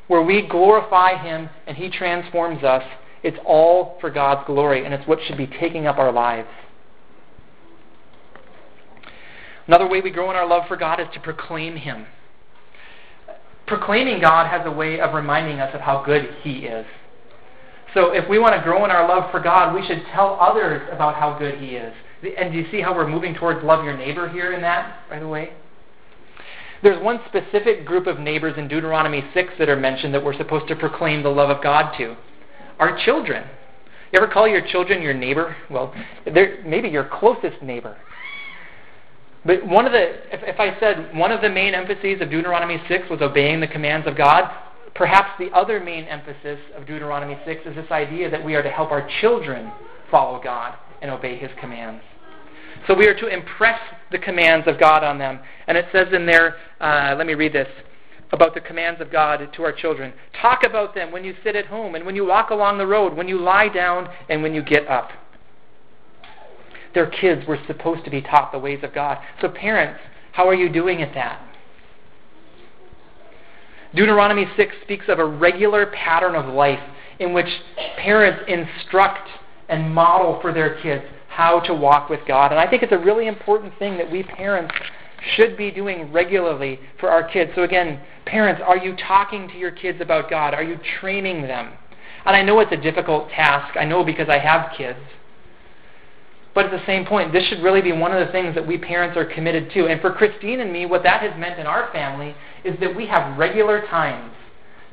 where 0.07 0.21
we 0.21 0.47
glorify 0.47 1.15
Him 1.17 1.49
and 1.65 1.75
He 1.75 1.89
transforms 1.89 2.63
us, 2.63 2.83
it's 3.23 3.39
all 3.43 3.97
for 3.99 4.11
God's 4.11 4.45
glory, 4.45 4.85
and 4.85 4.93
it's 4.93 5.07
what 5.07 5.17
should 5.25 5.37
be 5.37 5.47
taking 5.47 5.87
up 5.87 5.97
our 5.97 6.11
lives. 6.11 6.49
Another 9.65 9.87
way 9.87 9.99
we 9.99 10.11
grow 10.11 10.29
in 10.29 10.35
our 10.35 10.47
love 10.47 10.67
for 10.67 10.77
God 10.77 10.99
is 10.99 11.07
to 11.15 11.19
proclaim 11.19 11.75
Him. 11.75 12.05
Proclaiming 13.69 14.19
God 14.19 14.47
has 14.47 14.65
a 14.65 14.71
way 14.71 14.99
of 14.99 15.13
reminding 15.13 15.59
us 15.59 15.73
of 15.75 15.81
how 15.81 16.03
good 16.03 16.35
He 16.41 16.65
is. 16.65 16.87
So 17.93 18.13
if 18.13 18.27
we 18.27 18.39
want 18.39 18.55
to 18.55 18.61
grow 18.63 18.83
in 18.83 18.89
our 18.89 19.07
love 19.07 19.29
for 19.29 19.39
God, 19.39 19.75
we 19.75 19.85
should 19.85 20.03
tell 20.11 20.39
others 20.41 20.81
about 20.91 21.15
how 21.15 21.37
good 21.37 21.59
He 21.59 21.75
is. 21.75 21.93
And 22.35 22.51
do 22.51 22.57
you 22.57 22.65
see 22.71 22.81
how 22.81 22.95
we're 22.95 23.07
moving 23.07 23.35
towards 23.35 23.63
love 23.63 23.85
your 23.85 23.95
neighbor 23.95 24.27
here 24.27 24.53
in 24.53 24.61
that, 24.61 25.07
by 25.07 25.19
the 25.19 25.27
way? 25.27 25.53
There's 26.81 27.01
one 27.03 27.19
specific 27.27 27.85
group 27.85 28.07
of 28.07 28.19
neighbors 28.19 28.55
in 28.57 28.67
Deuteronomy 28.67 29.23
6 29.35 29.53
that 29.59 29.69
are 29.69 29.75
mentioned 29.75 30.15
that 30.15 30.23
we're 30.25 30.37
supposed 30.37 30.67
to 30.69 30.75
proclaim 30.75 31.21
the 31.21 31.29
love 31.29 31.51
of 31.51 31.61
God 31.61 31.95
to. 31.99 32.15
Our 32.79 32.97
children. 33.05 33.47
You 34.11 34.19
ever 34.19 34.31
call 34.31 34.47
your 34.47 34.65
children 34.65 35.03
your 35.03 35.13
neighbor? 35.13 35.55
Well, 35.69 35.93
they're 36.25 36.63
maybe 36.65 36.89
your 36.89 37.03
closest 37.03 37.61
neighbor. 37.61 37.97
But 39.45 39.65
one 39.65 39.85
of 39.85 39.91
the, 39.91 40.33
if, 40.33 40.41
if 40.43 40.59
I 40.59 40.77
said 40.79 41.15
one 41.15 41.31
of 41.31 41.41
the 41.41 41.49
main 41.49 41.73
emphases 41.73 42.21
of 42.21 42.29
Deuteronomy 42.29 42.81
6 42.87 43.09
was 43.09 43.21
obeying 43.21 43.59
the 43.59 43.67
commands 43.67 44.05
of 44.07 44.17
God, 44.17 44.51
perhaps 44.95 45.29
the 45.39 45.49
other 45.51 45.79
main 45.79 46.05
emphasis 46.05 46.59
of 46.75 46.85
Deuteronomy 46.85 47.37
6 47.45 47.61
is 47.65 47.75
this 47.75 47.89
idea 47.91 48.29
that 48.29 48.43
we 48.43 48.55
are 48.55 48.63
to 48.63 48.69
help 48.69 48.91
our 48.91 49.07
children 49.21 49.71
follow 50.11 50.41
God 50.43 50.75
and 51.01 51.09
obey 51.09 51.37
His 51.37 51.51
commands. 51.59 52.03
So 52.87 52.93
we 52.93 53.07
are 53.07 53.17
to 53.17 53.27
impress 53.27 53.79
the 54.11 54.17
commands 54.17 54.67
of 54.67 54.79
God 54.79 55.03
on 55.03 55.17
them. 55.17 55.39
And 55.67 55.77
it 55.77 55.85
says 55.91 56.07
in 56.13 56.25
there, 56.25 56.55
uh, 56.79 57.15
let 57.17 57.27
me 57.27 57.33
read 57.33 57.53
this 57.53 57.67
about 58.31 58.53
the 58.53 58.61
commands 58.61 59.01
of 59.01 59.11
God 59.11 59.47
to 59.53 59.63
our 59.63 59.71
children. 59.71 60.13
Talk 60.41 60.63
about 60.63 60.93
them 60.93 61.11
when 61.11 61.23
you 61.23 61.35
sit 61.43 61.55
at 61.55 61.65
home 61.65 61.95
and 61.95 62.05
when 62.05 62.15
you 62.15 62.25
walk 62.25 62.51
along 62.51 62.77
the 62.77 62.85
road, 62.87 63.15
when 63.15 63.27
you 63.27 63.39
lie 63.39 63.69
down 63.69 64.07
and 64.29 64.43
when 64.43 64.53
you 64.53 64.61
get 64.61 64.87
up. 64.87 65.09
Their 66.93 67.07
kids 67.07 67.47
were 67.47 67.59
supposed 67.67 68.03
to 68.05 68.11
be 68.11 68.21
taught 68.21 68.51
the 68.51 68.59
ways 68.59 68.79
of 68.83 68.93
God. 68.93 69.17
So, 69.41 69.49
parents, 69.49 69.99
how 70.31 70.47
are 70.47 70.55
you 70.55 70.69
doing 70.69 71.01
at 71.01 71.13
that? 71.13 71.41
Deuteronomy 73.93 74.45
6 74.55 74.75
speaks 74.83 75.05
of 75.07 75.19
a 75.19 75.25
regular 75.25 75.87
pattern 75.87 76.35
of 76.35 76.53
life 76.53 76.79
in 77.19 77.33
which 77.33 77.47
parents 77.97 78.43
instruct 78.47 79.27
and 79.67 79.93
model 79.93 80.39
for 80.41 80.53
their 80.53 80.79
kids 80.81 81.03
how 81.27 81.59
to 81.61 81.73
walk 81.73 82.09
with 82.09 82.19
God. 82.27 82.51
And 82.51 82.59
I 82.59 82.69
think 82.69 82.83
it's 82.83 82.91
a 82.91 82.97
really 82.97 83.27
important 83.27 83.77
thing 83.79 83.97
that 83.97 84.11
we 84.11 84.23
parents 84.23 84.73
should 85.35 85.57
be 85.57 85.71
doing 85.71 86.11
regularly 86.11 86.79
for 86.99 87.09
our 87.09 87.23
kids. 87.23 87.51
So, 87.55 87.63
again, 87.63 88.01
parents, 88.25 88.61
are 88.65 88.77
you 88.77 88.95
talking 88.95 89.47
to 89.49 89.57
your 89.57 89.71
kids 89.71 90.01
about 90.01 90.29
God? 90.29 90.53
Are 90.53 90.63
you 90.63 90.79
training 90.99 91.43
them? 91.43 91.73
And 92.25 92.35
I 92.35 92.41
know 92.41 92.59
it's 92.59 92.71
a 92.71 92.77
difficult 92.77 93.29
task. 93.29 93.77
I 93.77 93.85
know 93.85 94.03
because 94.03 94.27
I 94.29 94.37
have 94.37 94.71
kids. 94.77 94.99
But 96.59 96.73
at 96.73 96.77
the 96.77 96.85
same 96.85 97.05
point, 97.05 97.31
this 97.31 97.45
should 97.45 97.63
really 97.63 97.81
be 97.81 97.93
one 97.93 98.11
of 98.11 98.19
the 98.19 98.33
things 98.33 98.53
that 98.55 98.67
we 98.67 98.77
parents 98.77 99.15
are 99.15 99.23
committed 99.23 99.71
to. 99.75 99.87
And 99.87 100.01
for 100.01 100.11
Christine 100.11 100.59
and 100.59 100.73
me, 100.73 100.85
what 100.85 101.03
that 101.03 101.21
has 101.21 101.31
meant 101.39 101.57
in 101.57 101.65
our 101.65 101.89
family 101.93 102.35
is 102.65 102.77
that 102.81 102.93
we 102.93 103.07
have 103.07 103.37
regular 103.37 103.87
times 103.87 104.33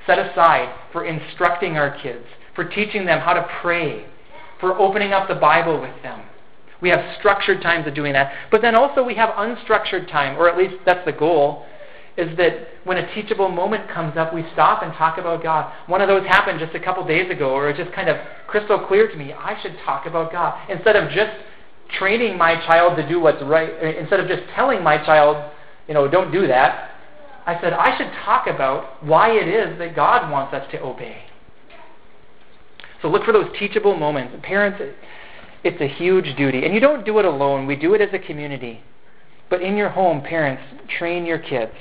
set 0.07 0.17
aside 0.21 0.73
for 0.93 1.05
instructing 1.05 1.77
our 1.77 2.01
kids, 2.01 2.25
for 2.55 2.63
teaching 2.69 3.05
them 3.05 3.19
how 3.19 3.33
to 3.33 3.45
pray, 3.63 4.07
for 4.61 4.79
opening 4.79 5.13
up 5.13 5.27
the 5.27 5.35
Bible 5.35 5.81
with 5.81 6.01
them. 6.05 6.23
We 6.81 6.89
have 6.91 7.17
structured 7.19 7.61
times 7.63 7.85
of 7.89 7.97
doing 7.97 8.13
that. 8.13 8.33
But 8.53 8.63
then 8.63 8.77
also 8.77 9.03
we 9.03 9.17
have 9.17 9.31
unstructured 9.31 10.09
time, 10.09 10.39
or 10.39 10.49
at 10.49 10.57
least 10.57 10.77
that's 10.87 11.05
the 11.05 11.11
goal, 11.11 11.67
is 12.17 12.37
that 12.37 12.69
when 12.85 12.97
a 12.97 13.13
teachable 13.13 13.49
moment 13.49 13.91
comes 13.91 14.17
up, 14.17 14.33
we 14.33 14.45
stop 14.53 14.85
and 14.85 14.93
talk 14.93 15.19
about 15.19 15.43
God. 15.43 15.73
One 15.89 16.01
of 16.01 16.07
those 16.07 16.25
happened 16.29 16.61
just 16.61 16.77
a 16.77 16.81
couple 16.81 17.05
days 17.05 17.29
ago, 17.29 17.51
or 17.51 17.69
it 17.69 17.77
just 17.77 17.93
kind 17.93 18.09
of 18.09 18.25
crystal 18.47 18.79
clear 18.87 19.09
to 19.11 19.17
me. 19.17 19.33
I 19.33 19.61
should 19.61 19.77
talk 19.85 20.07
about 20.07 20.31
God. 20.31 20.71
Instead 20.71 20.95
of 20.95 21.11
just 21.11 21.33
training 21.99 22.37
my 22.37 22.55
child 22.67 22.97
to 22.97 23.09
do 23.09 23.21
what's 23.21 23.43
right, 23.43 23.71
uh, 23.71 23.99
instead 23.99 24.21
of 24.21 24.29
just 24.29 24.43
telling 24.55 24.83
my 24.83 24.99
child, 25.05 25.53
you 25.89 25.95
know, 25.95 26.09
don't 26.09 26.33
do 26.33 26.47
that, 26.47 26.91
I 27.47 27.61
said, 27.61 27.73
I 27.73 27.97
should 27.97 28.11
talk 28.25 28.49
about 28.49 29.05
why 29.05 29.31
it 29.31 29.47
is 29.47 29.79
that 29.79 29.95
God 29.95 30.31
wants 30.31 30.53
us 30.53 30.69
to 30.73 30.83
obey. 30.83 31.23
So 33.01 33.09
look 33.09 33.25
for 33.25 33.33
those 33.33 33.47
teachable 33.59 33.97
moments. 33.97 34.35
Parents, 34.43 34.83
it's 35.63 35.81
a 35.81 35.87
huge 35.87 36.37
duty. 36.37 36.65
And 36.65 36.75
you 36.75 36.81
don't 36.81 37.05
do 37.05 37.19
it 37.19 37.25
alone, 37.25 37.67
we 37.67 37.77
do 37.77 37.95
it 37.95 38.01
as 38.01 38.09
a 38.13 38.19
community. 38.19 38.83
But 39.49 39.63
in 39.63 39.77
your 39.77 39.91
home, 39.91 40.23
parents, 40.23 40.63
train 40.99 41.25
your 41.25 41.39
kids. 41.39 41.73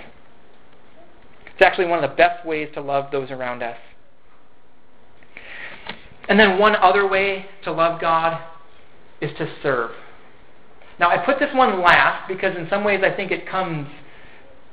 It's 1.48 1.66
actually 1.66 1.88
one 1.88 2.04
of 2.04 2.10
the 2.10 2.16
best 2.16 2.46
ways 2.46 2.70
to 2.76 2.82
love 2.82 3.12
those 3.12 3.32
around 3.32 3.64
us. 3.64 3.78
And 6.28 6.40
then 6.40 6.60
one 6.60 6.76
other 6.76 7.08
way 7.08 7.46
to 7.64 7.72
love 7.72 8.02
God 8.02 8.40
is 9.22 9.32
to 9.38 9.48
serve. 9.64 9.92
Now, 11.00 11.10
I 11.10 11.18
put 11.18 11.40
this 11.40 11.54
one 11.54 11.82
last 11.82 12.28
because 12.28 12.56
in 12.58 12.68
some 12.70 12.84
ways 12.84 13.02
I 13.04 13.16
think 13.16 13.32
it 13.32 13.48
comes 13.48 13.88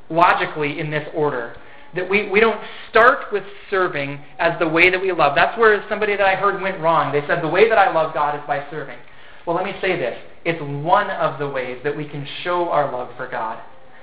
logically 0.09 0.79
in 0.79 0.91
this 0.91 1.09
order 1.15 1.57
that 1.95 2.09
we, 2.09 2.29
we 2.31 2.41
don't 2.41 2.61
start 2.91 3.33
with 3.33 3.43
serving 3.71 4.21
as 4.39 4.59
the 4.59 4.69
way 4.69 4.91
that 4.91 5.01
we 5.01 5.13
love. 5.13 5.35
That's 5.35 5.59
where 5.59 5.85
somebody 5.89 6.17
that 6.17 6.27
I 6.27 6.35
heard 6.35 6.61
went 6.63 6.81
wrong. 6.81 7.13
They 7.13 7.27
said, 7.27 7.43
the 7.43 7.49
way 7.49 7.69
that 7.69 7.77
I 7.77 7.93
love 7.93 8.15
God 8.15 8.35
is 8.35 8.43
by 8.47 8.67
serving. 8.71 8.99
Well, 9.47 9.57
let 9.57 9.65
me 9.65 9.73
say 9.81 9.97
this. 9.97 10.17
It's 10.45 10.61
one 10.85 11.11
of 11.11 11.39
the 11.39 11.49
ways 11.49 11.81
that 11.85 11.97
we 11.97 12.09
can 12.09 12.27
show 12.43 12.69
our 12.71 12.91
love 12.91 13.11
for 13.17 13.29
God. 13.29 13.61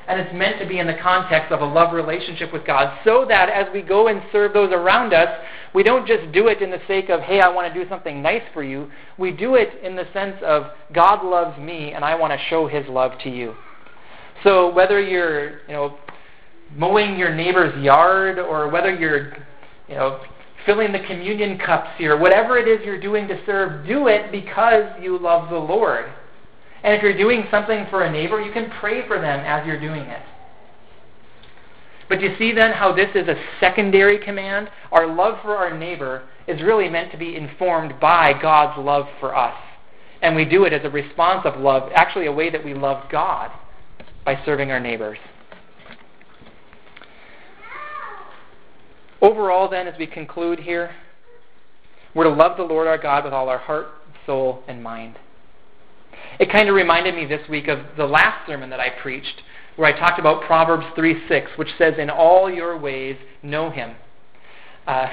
And 0.08 0.20
it's 0.20 0.34
meant 0.34 0.60
to 0.60 0.68
be 0.68 0.80
in 0.80 0.88
the 0.88 0.98
context 1.02 1.52
of 1.52 1.62
a 1.62 1.66
love 1.66 1.94
relationship 1.94 2.52
with 2.52 2.66
God 2.66 3.00
so 3.04 3.26
that 3.28 3.50
as 3.50 3.68
we 3.74 3.82
go 3.82 4.08
and 4.08 4.22
serve 4.32 4.54
those 4.54 4.72
around 4.72 5.14
us, 5.14 5.30
we 5.74 5.84
don't 5.84 6.08
just 6.08 6.32
do 6.32 6.48
it 6.48 6.62
in 6.62 6.72
the 6.72 6.82
sake 6.88 7.10
of, 7.10 7.22
hey, 7.22 7.42
I 7.42 7.50
want 7.50 7.72
to 7.72 7.84
do 7.84 7.88
something 7.90 8.22
nice 8.22 8.42
for 8.54 8.64
you. 8.64 8.90
We 9.18 9.32
do 9.32 9.56
it 9.56 9.70
in 9.84 9.96
the 9.96 10.06
sense 10.14 10.36
of, 10.44 10.64
God 10.94 11.24
loves 11.24 11.60
me 11.60 11.92
and 11.92 12.04
I 12.04 12.16
want 12.16 12.34
to 12.34 12.40
show 12.50 12.68
his 12.68 12.88
love 12.88 13.12
to 13.24 13.30
you. 13.30 13.56
So 14.44 14.74
whether 14.74 15.02
you're, 15.02 15.60
you 15.68 15.74
know, 15.74 15.98
mowing 16.76 17.18
your 17.18 17.34
neighbor's 17.34 17.84
yard 17.84 18.40
or 18.40 18.70
whether 18.70 18.94
you're, 18.94 19.34
you 19.88 19.96
know, 19.96 20.22
filling 20.66 20.92
the 20.92 21.00
communion 21.08 21.58
cups 21.58 21.90
here, 21.98 22.18
whatever 22.18 22.58
it 22.58 22.68
is 22.68 22.86
you're 22.86 23.00
doing 23.00 23.28
to 23.28 23.40
serve, 23.46 23.86
do 23.88 24.08
it 24.08 24.32
because 24.32 24.84
you 25.02 25.18
love 25.18 25.50
the 25.50 25.58
Lord. 25.58 26.06
And 26.84 26.94
if 26.94 27.04
you're 27.04 27.18
doing 27.18 27.46
something 27.52 27.86
for 27.90 28.04
a 28.04 28.12
neighbor, 28.12 28.42
you 28.42 28.52
can 28.52 28.72
pray 28.80 29.08
for 29.08 29.20
them 29.20 29.40
as 29.46 29.66
you're 29.66 29.80
doing 29.80 30.02
it. 30.02 30.22
But 32.10 32.22
you 32.22 32.36
see 32.40 32.52
then 32.52 32.72
how 32.72 32.92
this 32.92 33.10
is 33.14 33.28
a 33.28 33.36
secondary 33.60 34.18
command? 34.18 34.70
Our 34.92 35.08
love 35.08 35.38
for 35.44 35.56
our 35.56 35.78
neighbor 35.78 36.24
is 36.48 36.62
really 36.62 36.90
meant 36.90 37.12
to 37.12 37.18
be 37.18 37.36
informed 37.36 38.00
by 38.02 38.34
God's 38.42 38.84
love 38.84 39.06
for 39.20 39.36
us. 39.36 39.56
And 40.22 40.36
we 40.36 40.44
do 40.44 40.66
it 40.66 40.74
as 40.74 40.84
a 40.84 40.90
response 40.90 41.46
of 41.46 41.60
love, 41.62 41.92
actually, 41.94 42.26
a 42.26 42.32
way 42.32 42.50
that 42.50 42.66
we 42.66 42.74
love 42.74 43.10
God 43.12 43.52
by 44.26 44.44
serving 44.44 44.72
our 44.72 44.80
neighbors. 44.80 45.20
Overall, 49.22 49.70
then, 49.70 49.88
as 49.88 49.98
we 50.00 50.08
conclude 50.08 50.60
here, 50.60 50.92
we're 52.16 52.24
to 52.24 52.30
love 52.30 52.58
the 52.58 52.64
Lord 52.64 52.88
our 52.88 52.98
God 52.98 53.24
with 53.24 53.34
all 53.34 53.50
our 53.50 53.58
heart, 53.58 53.88
soul, 54.26 54.64
and 54.68 54.82
mind. 54.82 55.20
It 56.40 56.52
kind 56.52 56.70
of 56.70 56.76
reminded 56.76 57.16
me 57.16 57.26
this 57.26 57.48
week 57.50 57.68
of 57.68 57.80
the 57.98 58.06
last 58.06 58.48
sermon 58.48 58.70
that 58.72 58.80
I 58.80 58.90
preached, 59.02 59.42
where 59.80 59.96
I 59.96 59.98
talked 59.98 60.20
about 60.20 60.44
Proverbs 60.44 60.86
3 60.94 61.28
6, 61.30 61.52
which 61.56 61.70
says, 61.78 61.94
In 61.98 62.10
all 62.10 62.52
your 62.52 62.78
ways, 62.78 63.16
know 63.42 63.70
him. 63.70 63.96
Uh, 64.86 65.08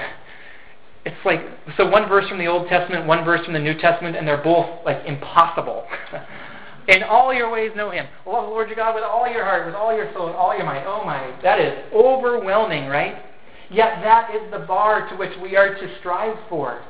it's 1.05 1.15
like, 1.23 1.39
so 1.77 1.89
one 1.89 2.09
verse 2.09 2.27
from 2.27 2.37
the 2.37 2.47
Old 2.47 2.67
Testament, 2.67 3.07
one 3.07 3.23
verse 3.23 3.45
from 3.45 3.53
the 3.53 3.59
New 3.59 3.79
Testament, 3.79 4.17
and 4.17 4.27
they're 4.27 4.43
both 4.43 4.67
like 4.83 5.05
impossible. 5.05 5.87
In 6.89 7.03
all 7.03 7.33
your 7.33 7.51
ways, 7.51 7.71
know 7.75 7.91
Him. 7.91 8.07
Love 8.25 8.45
the 8.45 8.49
Lord 8.49 8.69
your 8.69 8.77
God 8.77 8.95
with 8.95 9.03
all 9.03 9.27
your 9.29 9.43
heart, 9.43 9.65
with 9.65 9.75
all 9.75 9.93
your 9.93 10.11
soul, 10.13 10.27
with 10.27 10.35
all 10.35 10.55
your 10.55 10.65
might. 10.65 10.85
Oh 10.85 11.03
my, 11.05 11.37
that 11.43 11.59
is 11.59 11.73
overwhelming, 11.93 12.87
right? 12.87 13.23
Yet 13.69 14.01
that 14.03 14.33
is 14.33 14.49
the 14.51 14.59
bar 14.59 15.09
to 15.09 15.15
which 15.17 15.33
we 15.41 15.57
are 15.57 15.75
to 15.75 15.99
strive 15.99 16.37
for. 16.47 16.81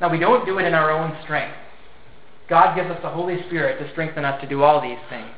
Now, 0.00 0.10
we 0.10 0.18
don't 0.18 0.44
do 0.44 0.58
it 0.58 0.64
in 0.64 0.74
our 0.74 0.90
own 0.90 1.16
strength. 1.22 1.56
God 2.48 2.74
gives 2.74 2.90
us 2.90 2.98
the 3.02 3.08
Holy 3.08 3.40
Spirit 3.46 3.78
to 3.78 3.90
strengthen 3.92 4.24
us 4.24 4.40
to 4.40 4.48
do 4.48 4.64
all 4.64 4.80
these 4.80 4.98
things. 5.08 5.30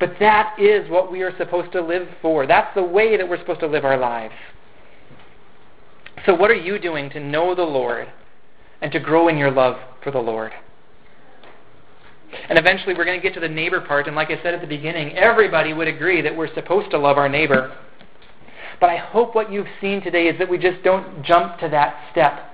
But 0.00 0.14
that 0.18 0.58
is 0.58 0.90
what 0.90 1.12
we 1.12 1.20
are 1.22 1.36
supposed 1.36 1.72
to 1.72 1.82
live 1.82 2.08
for. 2.22 2.46
That's 2.46 2.74
the 2.74 2.82
way 2.82 3.18
that 3.18 3.28
we're 3.28 3.38
supposed 3.38 3.60
to 3.60 3.66
live 3.66 3.84
our 3.84 3.98
lives. 3.98 4.34
So, 6.24 6.34
what 6.34 6.50
are 6.50 6.54
you 6.54 6.78
doing 6.78 7.10
to 7.10 7.20
know 7.20 7.54
the 7.54 7.62
Lord 7.62 8.10
and 8.80 8.90
to 8.92 8.98
grow 8.98 9.28
in 9.28 9.36
your 9.36 9.50
love 9.50 9.76
for 10.02 10.10
the 10.10 10.18
Lord? 10.18 10.52
And 12.48 12.58
eventually 12.58 12.94
we're 12.94 13.04
going 13.04 13.20
to 13.20 13.22
get 13.22 13.34
to 13.34 13.40
the 13.40 13.48
neighbor 13.48 13.80
part, 13.80 14.06
and 14.06 14.16
like 14.16 14.30
I 14.30 14.42
said 14.42 14.54
at 14.54 14.60
the 14.60 14.66
beginning, 14.66 15.16
everybody 15.16 15.72
would 15.72 15.88
agree 15.88 16.22
that 16.22 16.34
we're 16.34 16.52
supposed 16.54 16.90
to 16.92 16.98
love 16.98 17.18
our 17.18 17.28
neighbor. 17.28 17.76
But 18.80 18.88
I 18.88 18.96
hope 18.96 19.34
what 19.34 19.52
you've 19.52 19.66
seen 19.80 20.00
today 20.00 20.28
is 20.28 20.38
that 20.38 20.48
we 20.48 20.56
just 20.56 20.82
don't 20.82 21.22
jump 21.24 21.58
to 21.58 21.68
that 21.68 22.08
step. 22.12 22.50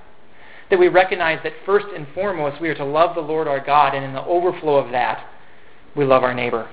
That 0.71 0.79
we 0.79 0.89
recognize 0.89 1.41
that 1.45 1.53
first 1.65 1.87
and 1.95 2.07
foremost 2.15 2.61
we 2.61 2.69
are 2.69 2.75
to 2.75 2.85
love 2.85 3.15
the 3.15 3.21
Lord 3.21 3.47
our 3.47 3.65
God, 3.65 3.95
and 3.95 4.05
in 4.05 4.13
the 4.13 4.25
overflow 4.25 4.77
of 4.77 4.91
that, 4.91 5.25
we 5.95 6.05
love 6.05 6.25
our 6.25 6.35
neighbor. 6.35 6.69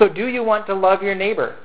So, 0.00 0.08
do 0.08 0.26
you 0.28 0.42
want 0.42 0.66
to 0.66 0.74
love 0.74 1.02
your 1.02 1.14
neighbor? 1.14 1.56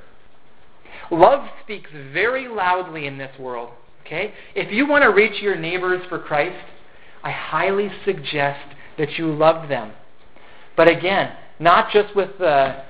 Love 1.10 1.48
speaks 1.64 1.90
very 2.12 2.48
loudly 2.48 3.06
in 3.06 3.16
this 3.16 3.36
world. 3.38 3.70
Okay? 4.04 4.34
If 4.54 4.70
you 4.70 4.86
want 4.86 5.02
to 5.02 5.08
reach 5.08 5.42
your 5.42 5.56
neighbors 5.56 6.04
for 6.08 6.18
Christ, 6.18 6.64
I 7.24 7.30
highly 7.30 7.90
suggest 8.04 8.74
that 8.98 9.12
you 9.18 9.34
love 9.34 9.68
them. 9.68 9.92
But 10.76 10.90
again, 10.90 11.32
not 11.58 11.90
just 11.90 12.14
with 12.14 12.36
the 12.38 12.84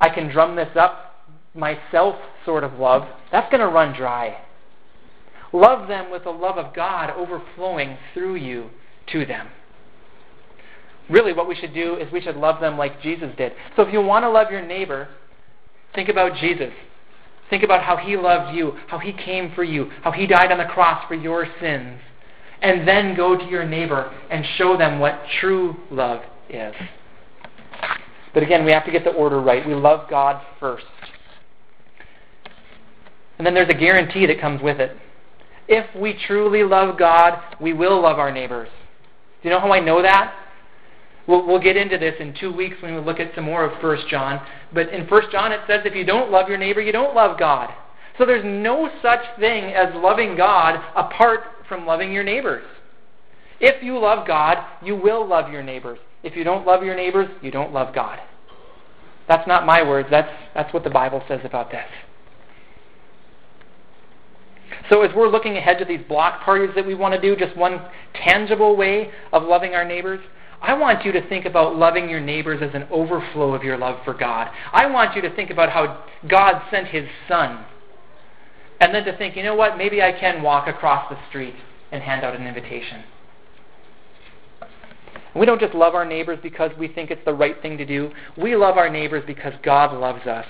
I 0.00 0.10
can 0.10 0.28
drum 0.28 0.54
this 0.54 0.76
up 0.76 1.26
myself 1.54 2.16
sort 2.44 2.62
of 2.62 2.74
love. 2.74 3.08
That's 3.32 3.50
going 3.50 3.60
to 3.60 3.68
run 3.68 3.96
dry. 3.96 4.38
Love 5.52 5.88
them 5.88 6.10
with 6.10 6.24
the 6.24 6.30
love 6.30 6.58
of 6.58 6.74
God 6.74 7.10
overflowing 7.10 7.96
through 8.14 8.36
you 8.36 8.70
to 9.12 9.24
them. 9.24 9.48
Really, 11.08 11.32
what 11.32 11.48
we 11.48 11.54
should 11.54 11.74
do 11.74 11.96
is 11.96 12.12
we 12.12 12.20
should 12.20 12.36
love 12.36 12.60
them 12.60 12.76
like 12.76 13.00
Jesus 13.02 13.34
did. 13.36 13.52
So 13.76 13.82
if 13.82 13.92
you 13.92 14.02
want 14.02 14.24
to 14.24 14.30
love 14.30 14.50
your 14.50 14.64
neighbor, 14.64 15.08
think 15.94 16.08
about 16.08 16.36
Jesus. 16.36 16.72
Think 17.48 17.62
about 17.62 17.82
how 17.82 17.96
he 17.96 18.16
loved 18.16 18.54
you, 18.54 18.74
how 18.88 18.98
he 18.98 19.12
came 19.12 19.52
for 19.54 19.64
you, 19.64 19.90
how 20.02 20.12
he 20.12 20.26
died 20.26 20.52
on 20.52 20.58
the 20.58 20.66
cross 20.66 21.06
for 21.08 21.14
your 21.14 21.46
sins 21.60 21.98
and 22.62 22.86
then 22.86 23.14
go 23.14 23.36
to 23.36 23.44
your 23.44 23.64
neighbor 23.64 24.12
and 24.30 24.44
show 24.56 24.76
them 24.76 24.98
what 24.98 25.20
true 25.40 25.76
love 25.90 26.22
is. 26.48 26.74
But 28.34 28.42
again, 28.42 28.64
we 28.64 28.72
have 28.72 28.84
to 28.84 28.90
get 28.90 29.04
the 29.04 29.10
order 29.10 29.40
right. 29.40 29.66
We 29.66 29.74
love 29.74 30.08
God 30.10 30.42
first. 30.60 30.84
And 33.38 33.46
then 33.46 33.54
there's 33.54 33.68
a 33.68 33.78
guarantee 33.78 34.26
that 34.26 34.40
comes 34.40 34.60
with 34.60 34.80
it. 34.80 34.96
If 35.68 35.86
we 35.94 36.18
truly 36.26 36.64
love 36.64 36.98
God, 36.98 37.56
we 37.60 37.72
will 37.72 38.00
love 38.00 38.18
our 38.18 38.32
neighbors. 38.32 38.68
Do 39.42 39.48
you 39.48 39.54
know 39.54 39.60
how 39.60 39.72
I 39.72 39.80
know 39.80 40.02
that? 40.02 40.34
We'll, 41.28 41.46
we'll 41.46 41.60
get 41.60 41.76
into 41.76 41.98
this 41.98 42.14
in 42.18 42.34
two 42.40 42.52
weeks 42.52 42.76
when 42.80 42.94
we 42.94 43.00
look 43.00 43.20
at 43.20 43.34
some 43.34 43.44
more 43.44 43.64
of 43.64 43.82
1 43.82 43.98
John. 44.10 44.40
But 44.72 44.88
in 44.88 45.06
1 45.06 45.22
John 45.30 45.52
it 45.52 45.60
says 45.66 45.82
if 45.84 45.94
you 45.94 46.04
don't 46.04 46.32
love 46.32 46.48
your 46.48 46.58
neighbor, 46.58 46.80
you 46.80 46.90
don't 46.90 47.14
love 47.14 47.38
God. 47.38 47.70
So 48.16 48.24
there's 48.24 48.44
no 48.44 48.90
such 49.02 49.20
thing 49.38 49.64
as 49.74 49.94
loving 49.94 50.36
God 50.36 50.82
apart 50.96 51.40
from 51.68 51.86
loving 51.86 52.12
your 52.12 52.24
neighbors. 52.24 52.64
If 53.60 53.82
you 53.82 53.98
love 53.98 54.26
God, 54.26 54.58
you 54.82 54.96
will 54.96 55.26
love 55.26 55.52
your 55.52 55.62
neighbors. 55.62 55.98
If 56.22 56.34
you 56.34 56.44
don't 56.44 56.66
love 56.66 56.82
your 56.82 56.96
neighbors, 56.96 57.28
you 57.42 57.50
don't 57.50 57.72
love 57.72 57.94
God. 57.94 58.18
That's 59.28 59.46
not 59.46 59.66
my 59.66 59.82
words. 59.82 60.08
That's, 60.10 60.30
that's 60.54 60.72
what 60.72 60.82
the 60.82 60.90
Bible 60.90 61.22
says 61.28 61.40
about 61.44 61.70
this. 61.70 61.84
So, 64.90 65.02
as 65.02 65.14
we're 65.14 65.28
looking 65.28 65.56
ahead 65.56 65.78
to 65.78 65.84
these 65.84 66.00
block 66.08 66.42
parties 66.42 66.70
that 66.74 66.86
we 66.86 66.94
want 66.94 67.14
to 67.14 67.20
do, 67.20 67.36
just 67.36 67.56
one 67.56 67.80
tangible 68.14 68.74
way 68.76 69.10
of 69.32 69.42
loving 69.42 69.74
our 69.74 69.84
neighbors, 69.84 70.20
I 70.60 70.74
want 70.74 71.04
you 71.04 71.12
to 71.12 71.28
think 71.28 71.44
about 71.44 71.76
loving 71.76 72.08
your 72.08 72.20
neighbors 72.20 72.60
as 72.62 72.74
an 72.74 72.88
overflow 72.90 73.54
of 73.54 73.62
your 73.62 73.78
love 73.78 73.98
for 74.04 74.14
God. 74.14 74.50
I 74.72 74.86
want 74.86 75.14
you 75.14 75.22
to 75.22 75.34
think 75.34 75.50
about 75.50 75.70
how 75.70 76.04
God 76.28 76.62
sent 76.70 76.88
His 76.88 77.08
Son 77.28 77.64
and 78.80 78.94
then 78.94 79.04
to 79.04 79.16
think, 79.16 79.36
you 79.36 79.42
know 79.42 79.54
what, 79.54 79.76
maybe 79.76 80.02
I 80.02 80.12
can 80.12 80.42
walk 80.42 80.68
across 80.68 81.08
the 81.10 81.18
street 81.28 81.54
and 81.90 82.02
hand 82.02 82.24
out 82.24 82.36
an 82.36 82.46
invitation. 82.46 83.04
We 85.34 85.46
don't 85.46 85.60
just 85.60 85.74
love 85.74 85.94
our 85.94 86.04
neighbors 86.04 86.38
because 86.42 86.70
we 86.78 86.88
think 86.88 87.10
it's 87.10 87.24
the 87.24 87.34
right 87.34 87.60
thing 87.60 87.78
to 87.78 87.84
do. 87.84 88.10
We 88.36 88.56
love 88.56 88.76
our 88.76 88.88
neighbors 88.88 89.24
because 89.26 89.52
God 89.62 89.96
loves 89.96 90.26
us. 90.26 90.46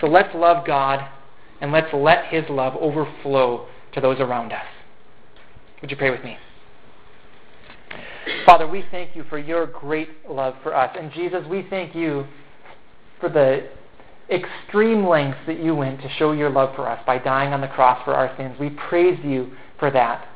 So 0.00 0.06
let's 0.06 0.34
love 0.34 0.66
God 0.66 1.06
and 1.60 1.72
let's 1.72 1.92
let 1.92 2.26
His 2.26 2.44
love 2.48 2.74
overflow 2.76 3.66
to 3.92 4.00
those 4.00 4.20
around 4.20 4.52
us. 4.52 4.64
Would 5.80 5.90
you 5.90 5.96
pray 5.96 6.10
with 6.10 6.22
me? 6.22 6.36
Father, 8.44 8.66
we 8.66 8.84
thank 8.90 9.14
you 9.16 9.24
for 9.24 9.38
your 9.38 9.66
great 9.66 10.08
love 10.28 10.54
for 10.62 10.74
us. 10.74 10.94
And 10.98 11.12
Jesus, 11.12 11.44
we 11.48 11.66
thank 11.68 11.94
you 11.94 12.26
for 13.20 13.28
the 13.28 13.68
extreme 14.30 15.06
lengths 15.06 15.38
that 15.46 15.60
you 15.60 15.74
went 15.74 16.00
to 16.00 16.08
show 16.18 16.32
your 16.32 16.50
love 16.50 16.74
for 16.74 16.88
us 16.88 17.00
by 17.06 17.18
dying 17.18 17.52
on 17.52 17.60
the 17.60 17.68
cross 17.68 18.04
for 18.04 18.14
our 18.14 18.36
sins. 18.36 18.56
We 18.58 18.70
praise 18.70 19.18
you 19.24 19.52
for 19.78 19.90
that. 19.90 20.26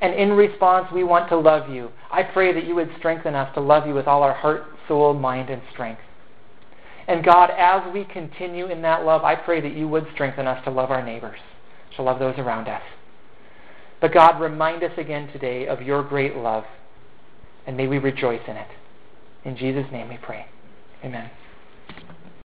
And 0.00 0.14
in 0.14 0.32
response, 0.32 0.88
we 0.92 1.04
want 1.04 1.28
to 1.30 1.36
love 1.38 1.70
you. 1.70 1.90
I 2.10 2.22
pray 2.22 2.52
that 2.52 2.66
you 2.66 2.74
would 2.74 2.90
strengthen 2.98 3.34
us 3.34 3.52
to 3.54 3.60
love 3.60 3.86
you 3.86 3.94
with 3.94 4.06
all 4.06 4.22
our 4.22 4.34
heart, 4.34 4.64
soul, 4.88 5.14
mind, 5.14 5.50
and 5.50 5.62
strength. 5.72 6.02
And 7.08 7.24
God, 7.24 7.50
as 7.56 7.92
we 7.92 8.04
continue 8.04 8.66
in 8.66 8.82
that 8.82 9.04
love, 9.04 9.22
I 9.22 9.36
pray 9.36 9.60
that 9.60 9.76
you 9.76 9.88
would 9.88 10.06
strengthen 10.12 10.46
us 10.46 10.62
to 10.64 10.70
love 10.70 10.90
our 10.90 11.04
neighbors, 11.04 11.38
to 11.96 12.02
love 12.02 12.18
those 12.18 12.38
around 12.38 12.68
us. 12.68 12.82
But 14.00 14.12
God, 14.12 14.40
remind 14.40 14.82
us 14.82 14.92
again 14.98 15.28
today 15.32 15.66
of 15.66 15.80
your 15.80 16.02
great 16.02 16.36
love, 16.36 16.64
and 17.66 17.76
may 17.76 17.86
we 17.86 17.98
rejoice 17.98 18.40
in 18.46 18.56
it. 18.56 18.68
In 19.44 19.56
Jesus' 19.56 19.86
name 19.92 20.08
we 20.08 20.18
pray. 20.18 20.46
Amen. 21.04 21.30